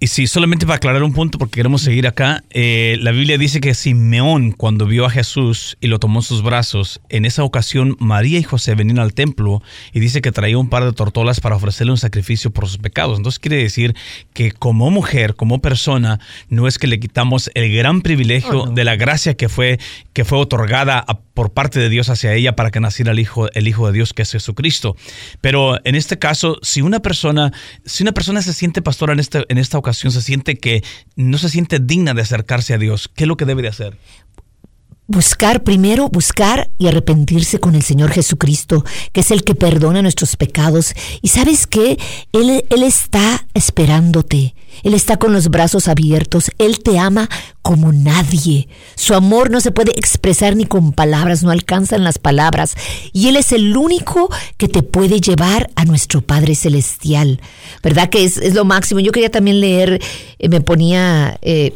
Y 0.04 0.08
sí, 0.08 0.26
solamente 0.26 0.66
para 0.66 0.76
aclarar 0.76 1.02
un 1.02 1.14
punto, 1.14 1.38
porque 1.38 1.54
queremos 1.54 1.80
seguir 1.80 2.06
acá, 2.06 2.44
eh, 2.50 2.98
la 3.00 3.10
Biblia 3.10 3.38
dice 3.38 3.62
que 3.62 3.72
Simeón, 3.72 4.52
cuando 4.52 4.84
vio 4.84 5.06
a 5.06 5.10
Jesús 5.10 5.78
y 5.80 5.86
lo 5.86 5.98
tomó 5.98 6.18
en 6.18 6.24
sus 6.24 6.42
brazos, 6.42 7.00
en 7.08 7.24
esa 7.24 7.42
ocasión 7.42 7.96
María 8.00 8.38
y 8.38 8.42
José 8.42 8.74
venían 8.74 8.98
al 8.98 9.14
templo 9.14 9.62
y 9.94 10.00
dice 10.00 10.20
que 10.20 10.30
traía 10.30 10.58
un 10.58 10.68
par 10.68 10.84
de 10.84 10.92
tortolas 10.92 11.40
para 11.40 11.56
ofrecerle 11.56 11.92
un 11.92 11.96
sacrificio 11.96 12.50
por 12.50 12.66
sus 12.66 12.76
pecados. 12.76 13.16
Entonces 13.16 13.38
quiere 13.38 13.56
decir 13.56 13.96
que 14.34 14.52
como 14.52 14.90
mujer, 14.90 15.36
como 15.36 15.62
persona, 15.62 16.20
no 16.50 16.68
es 16.68 16.76
que 16.76 16.86
le 16.86 17.00
quitamos 17.00 17.50
el 17.54 17.74
gran 17.74 18.02
privilegio 18.02 18.64
oh, 18.64 18.66
de 18.66 18.84
la 18.84 18.96
gracia 18.96 19.38
que 19.38 19.48
fue, 19.48 19.78
que 20.12 20.26
fue 20.26 20.36
otorgada 20.36 21.06
por 21.32 21.54
parte 21.54 21.80
de 21.80 21.88
Dios 21.88 22.10
hacia 22.10 22.34
ella 22.34 22.54
para 22.56 22.70
que 22.70 22.78
naciera 22.78 23.12
el 23.12 23.20
Hijo, 23.20 23.50
el 23.52 23.68
Hijo 23.68 23.86
de 23.86 23.94
Dios, 23.94 24.12
que 24.12 24.20
es 24.20 24.30
Jesucristo. 24.30 24.96
Pero 25.40 25.78
en 25.86 25.94
este 25.94 26.18
caso, 26.18 26.58
si 26.60 26.82
una 26.82 27.00
persona, 27.00 27.52
si 27.86 28.02
una 28.02 28.12
persona 28.12 28.42
se 28.42 28.52
siente 28.52 28.82
pastora 28.82 29.14
en, 29.14 29.20
este, 29.20 29.46
en 29.48 29.56
esta 29.56 29.78
ocasión, 29.78 29.93
se 29.94 30.22
siente 30.22 30.56
que 30.56 30.82
no 31.16 31.38
se 31.38 31.48
siente 31.48 31.78
digna 31.78 32.14
de 32.14 32.22
acercarse 32.22 32.74
a 32.74 32.78
Dios, 32.78 33.10
¿qué 33.14 33.24
es 33.24 33.28
lo 33.28 33.36
que 33.36 33.44
debe 33.44 33.62
de 33.62 33.68
hacer? 33.68 33.98
Buscar 35.06 35.64
primero, 35.64 36.08
buscar 36.08 36.70
y 36.78 36.86
arrepentirse 36.86 37.58
con 37.58 37.74
el 37.74 37.82
Señor 37.82 38.10
Jesucristo, 38.10 38.84
que 39.12 39.20
es 39.20 39.30
el 39.30 39.44
que 39.44 39.54
perdona 39.54 40.00
nuestros 40.00 40.36
pecados. 40.36 40.94
Y 41.20 41.28
sabes 41.28 41.66
qué? 41.66 41.98
Él, 42.32 42.64
Él 42.70 42.82
está 42.82 43.43
esperándote. 43.54 44.54
Él 44.82 44.94
está 44.94 45.16
con 45.16 45.32
los 45.32 45.48
brazos 45.48 45.88
abiertos. 45.88 46.50
Él 46.58 46.80
te 46.80 46.98
ama 46.98 47.28
como 47.62 47.92
nadie. 47.92 48.68
Su 48.96 49.14
amor 49.14 49.50
no 49.50 49.60
se 49.60 49.70
puede 49.70 49.92
expresar 49.92 50.56
ni 50.56 50.66
con 50.66 50.92
palabras, 50.92 51.42
no 51.42 51.50
alcanzan 51.50 52.04
las 52.04 52.18
palabras. 52.18 52.74
Y 53.12 53.28
Él 53.28 53.36
es 53.36 53.52
el 53.52 53.76
único 53.76 54.28
que 54.58 54.68
te 54.68 54.82
puede 54.82 55.20
llevar 55.20 55.70
a 55.76 55.84
nuestro 55.84 56.20
Padre 56.20 56.54
Celestial. 56.54 57.40
¿Verdad 57.82 58.10
que 58.10 58.24
es, 58.24 58.36
es 58.36 58.54
lo 58.54 58.64
máximo? 58.64 59.00
Yo 59.00 59.12
quería 59.12 59.30
también 59.30 59.60
leer, 59.60 60.02
eh, 60.38 60.48
me 60.48 60.60
ponía 60.60 61.38
eh, 61.42 61.72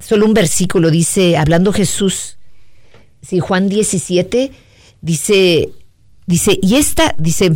solo 0.00 0.26
un 0.26 0.34
versículo, 0.34 0.90
dice, 0.90 1.36
hablando 1.36 1.72
Jesús 1.72 2.38
Juan 3.40 3.68
17 3.68 4.52
Dice, 5.00 5.70
dice, 6.26 6.58
y 6.60 6.74
esta, 6.74 7.14
dice, 7.18 7.52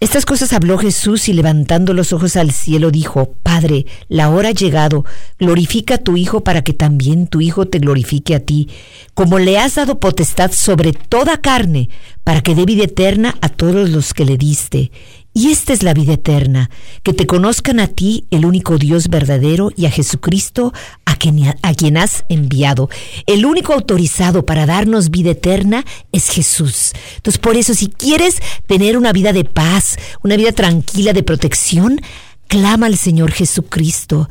estas 0.00 0.26
cosas 0.26 0.52
habló 0.52 0.76
Jesús 0.76 1.28
y 1.28 1.32
levantando 1.32 1.94
los 1.94 2.12
ojos 2.12 2.36
al 2.36 2.50
cielo 2.50 2.90
dijo, 2.90 3.34
Padre, 3.42 3.86
la 4.08 4.28
hora 4.28 4.48
ha 4.48 4.52
llegado, 4.52 5.04
glorifica 5.38 5.94
a 5.94 5.98
tu 5.98 6.16
Hijo 6.16 6.42
para 6.42 6.62
que 6.62 6.72
también 6.72 7.26
tu 7.26 7.40
Hijo 7.40 7.66
te 7.66 7.78
glorifique 7.78 8.34
a 8.34 8.40
ti, 8.40 8.68
como 9.14 9.38
le 9.38 9.58
has 9.58 9.76
dado 9.76 10.00
potestad 10.00 10.52
sobre 10.52 10.92
toda 10.92 11.40
carne, 11.40 11.88
para 12.24 12.42
que 12.42 12.54
dé 12.54 12.64
vida 12.64 12.84
eterna 12.84 13.36
a 13.40 13.48
todos 13.48 13.88
los 13.88 14.12
que 14.14 14.24
le 14.24 14.36
diste. 14.36 14.90
Y 15.36 15.50
esta 15.50 15.72
es 15.72 15.82
la 15.82 15.94
vida 15.94 16.12
eterna, 16.12 16.70
que 17.02 17.12
te 17.12 17.26
conozcan 17.26 17.80
a 17.80 17.88
ti, 17.88 18.24
el 18.30 18.46
único 18.46 18.78
Dios 18.78 19.08
verdadero, 19.08 19.72
y 19.76 19.86
a 19.86 19.90
Jesucristo, 19.90 20.72
a 21.04 21.16
quien, 21.16 21.96
has 21.96 22.24
enviado. 22.28 22.88
El 23.26 23.44
único 23.44 23.72
autorizado 23.72 24.46
para 24.46 24.64
darnos 24.64 25.10
vida 25.10 25.32
eterna 25.32 25.84
es 26.12 26.28
Jesús. 26.30 26.92
Entonces, 27.16 27.40
por 27.40 27.56
eso, 27.56 27.74
si 27.74 27.88
quieres 27.88 28.36
tener 28.68 28.96
una 28.96 29.12
vida 29.12 29.32
de 29.32 29.44
paz, 29.44 29.96
una 30.22 30.36
vida 30.36 30.52
tranquila, 30.52 31.12
de 31.12 31.24
protección, 31.24 32.00
clama 32.46 32.86
al 32.86 32.96
Señor 32.96 33.32
Jesucristo 33.32 34.28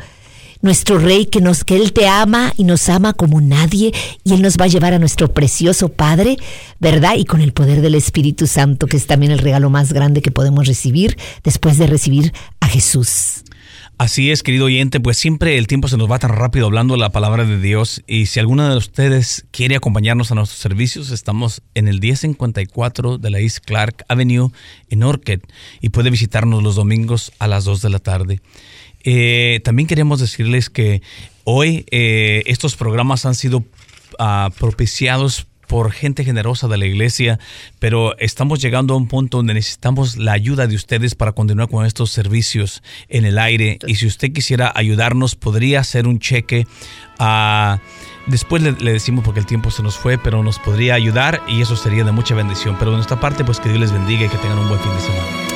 nuestro 0.63 0.97
Rey, 0.97 1.27
que, 1.27 1.41
nos, 1.41 1.63
que 1.63 1.75
Él 1.75 1.93
te 1.93 2.07
ama 2.07 2.53
y 2.57 2.63
nos 2.63 2.89
ama 2.89 3.13
como 3.13 3.39
nadie, 3.41 3.93
y 4.23 4.33
Él 4.33 4.41
nos 4.41 4.57
va 4.57 4.65
a 4.65 4.69
llevar 4.69 4.93
a 4.93 4.99
nuestro 4.99 5.31
precioso 5.31 5.89
Padre, 5.89 6.37
¿verdad? 6.79 7.15
Y 7.17 7.25
con 7.25 7.41
el 7.41 7.53
poder 7.53 7.81
del 7.81 7.93
Espíritu 7.93 8.47
Santo, 8.47 8.87
que 8.87 8.97
es 8.97 9.05
también 9.05 9.31
el 9.31 9.39
regalo 9.39 9.69
más 9.69 9.93
grande 9.93 10.23
que 10.23 10.31
podemos 10.31 10.65
recibir 10.65 11.17
después 11.43 11.77
de 11.77 11.85
recibir 11.85 12.33
a 12.61 12.67
Jesús. 12.67 13.43
Así 13.99 14.31
es, 14.31 14.41
querido 14.41 14.65
oyente, 14.65 14.99
pues 14.99 15.17
siempre 15.17 15.57
el 15.57 15.67
tiempo 15.67 15.87
se 15.87 15.97
nos 15.97 16.09
va 16.09 16.17
tan 16.17 16.31
rápido 16.31 16.65
hablando 16.65 16.97
la 16.97 17.11
palabra 17.11 17.45
de 17.45 17.59
Dios 17.59 18.01
y 18.07 18.25
si 18.25 18.39
alguno 18.39 18.67
de 18.67 18.75
ustedes 18.75 19.45
quiere 19.51 19.75
acompañarnos 19.75 20.31
a 20.31 20.35
nuestros 20.35 20.59
servicios, 20.59 21.11
estamos 21.11 21.61
en 21.75 21.87
el 21.87 21.99
1054 22.01 23.19
de 23.19 23.29
la 23.29 23.39
East 23.39 23.59
Clark 23.59 24.03
Avenue 24.09 24.49
en 24.89 25.03
Orchid 25.03 25.41
y 25.79 25.89
puede 25.89 26.09
visitarnos 26.09 26.63
los 26.63 26.75
domingos 26.75 27.31
a 27.37 27.47
las 27.47 27.65
2 27.65 27.81
de 27.83 27.89
la 27.91 27.99
tarde. 27.99 28.41
Eh, 29.03 29.61
también 29.63 29.87
queremos 29.87 30.19
decirles 30.19 30.69
que 30.69 31.01
hoy 31.43 31.85
eh, 31.91 32.43
estos 32.45 32.75
programas 32.75 33.25
han 33.25 33.35
sido 33.35 33.63
ah, 34.19 34.49
propiciados 34.57 35.47
por 35.67 35.91
gente 35.91 36.23
generosa 36.23 36.67
de 36.67 36.77
la 36.77 36.85
iglesia, 36.85 37.39
pero 37.79 38.15
estamos 38.19 38.61
llegando 38.61 38.93
a 38.93 38.97
un 38.97 39.07
punto 39.07 39.37
donde 39.37 39.55
necesitamos 39.55 40.17
la 40.17 40.33
ayuda 40.33 40.67
de 40.67 40.75
ustedes 40.75 41.15
para 41.15 41.31
continuar 41.31 41.67
con 41.69 41.85
estos 41.85 42.11
servicios 42.11 42.83
en 43.09 43.25
el 43.25 43.39
aire. 43.39 43.79
Y 43.87 43.95
si 43.95 44.05
usted 44.05 44.31
quisiera 44.31 44.71
ayudarnos, 44.75 45.35
podría 45.35 45.79
hacer 45.79 46.05
un 46.07 46.19
cheque 46.19 46.67
a... 47.17 47.79
Después 48.27 48.61
le, 48.61 48.73
le, 48.73 48.93
decimos 48.93 49.25
porque 49.25 49.39
el 49.39 49.45
tiempo 49.45 49.71
se 49.71 49.83
nos 49.83 49.97
fue, 49.97 50.17
pero 50.17 50.43
nos 50.43 50.59
podría 50.59 50.93
ayudar 50.93 51.41
y 51.47 51.61
eso 51.61 51.75
sería 51.75 52.03
de 52.03 52.11
mucha 52.11 52.35
bendición. 52.35 52.75
Pero 52.77 52.91
de 52.91 52.97
nuestra 52.97 53.19
parte, 53.19 53.43
pues 53.43 53.59
que 53.59 53.69
Dios 53.69 53.81
les 53.81 53.91
bendiga 53.91 54.25
y 54.25 54.29
que 54.29 54.37
tengan 54.37 54.59
un 54.59 54.69
buen 54.69 54.79
fin 54.79 54.93
de 54.93 55.01
semana. 55.01 55.52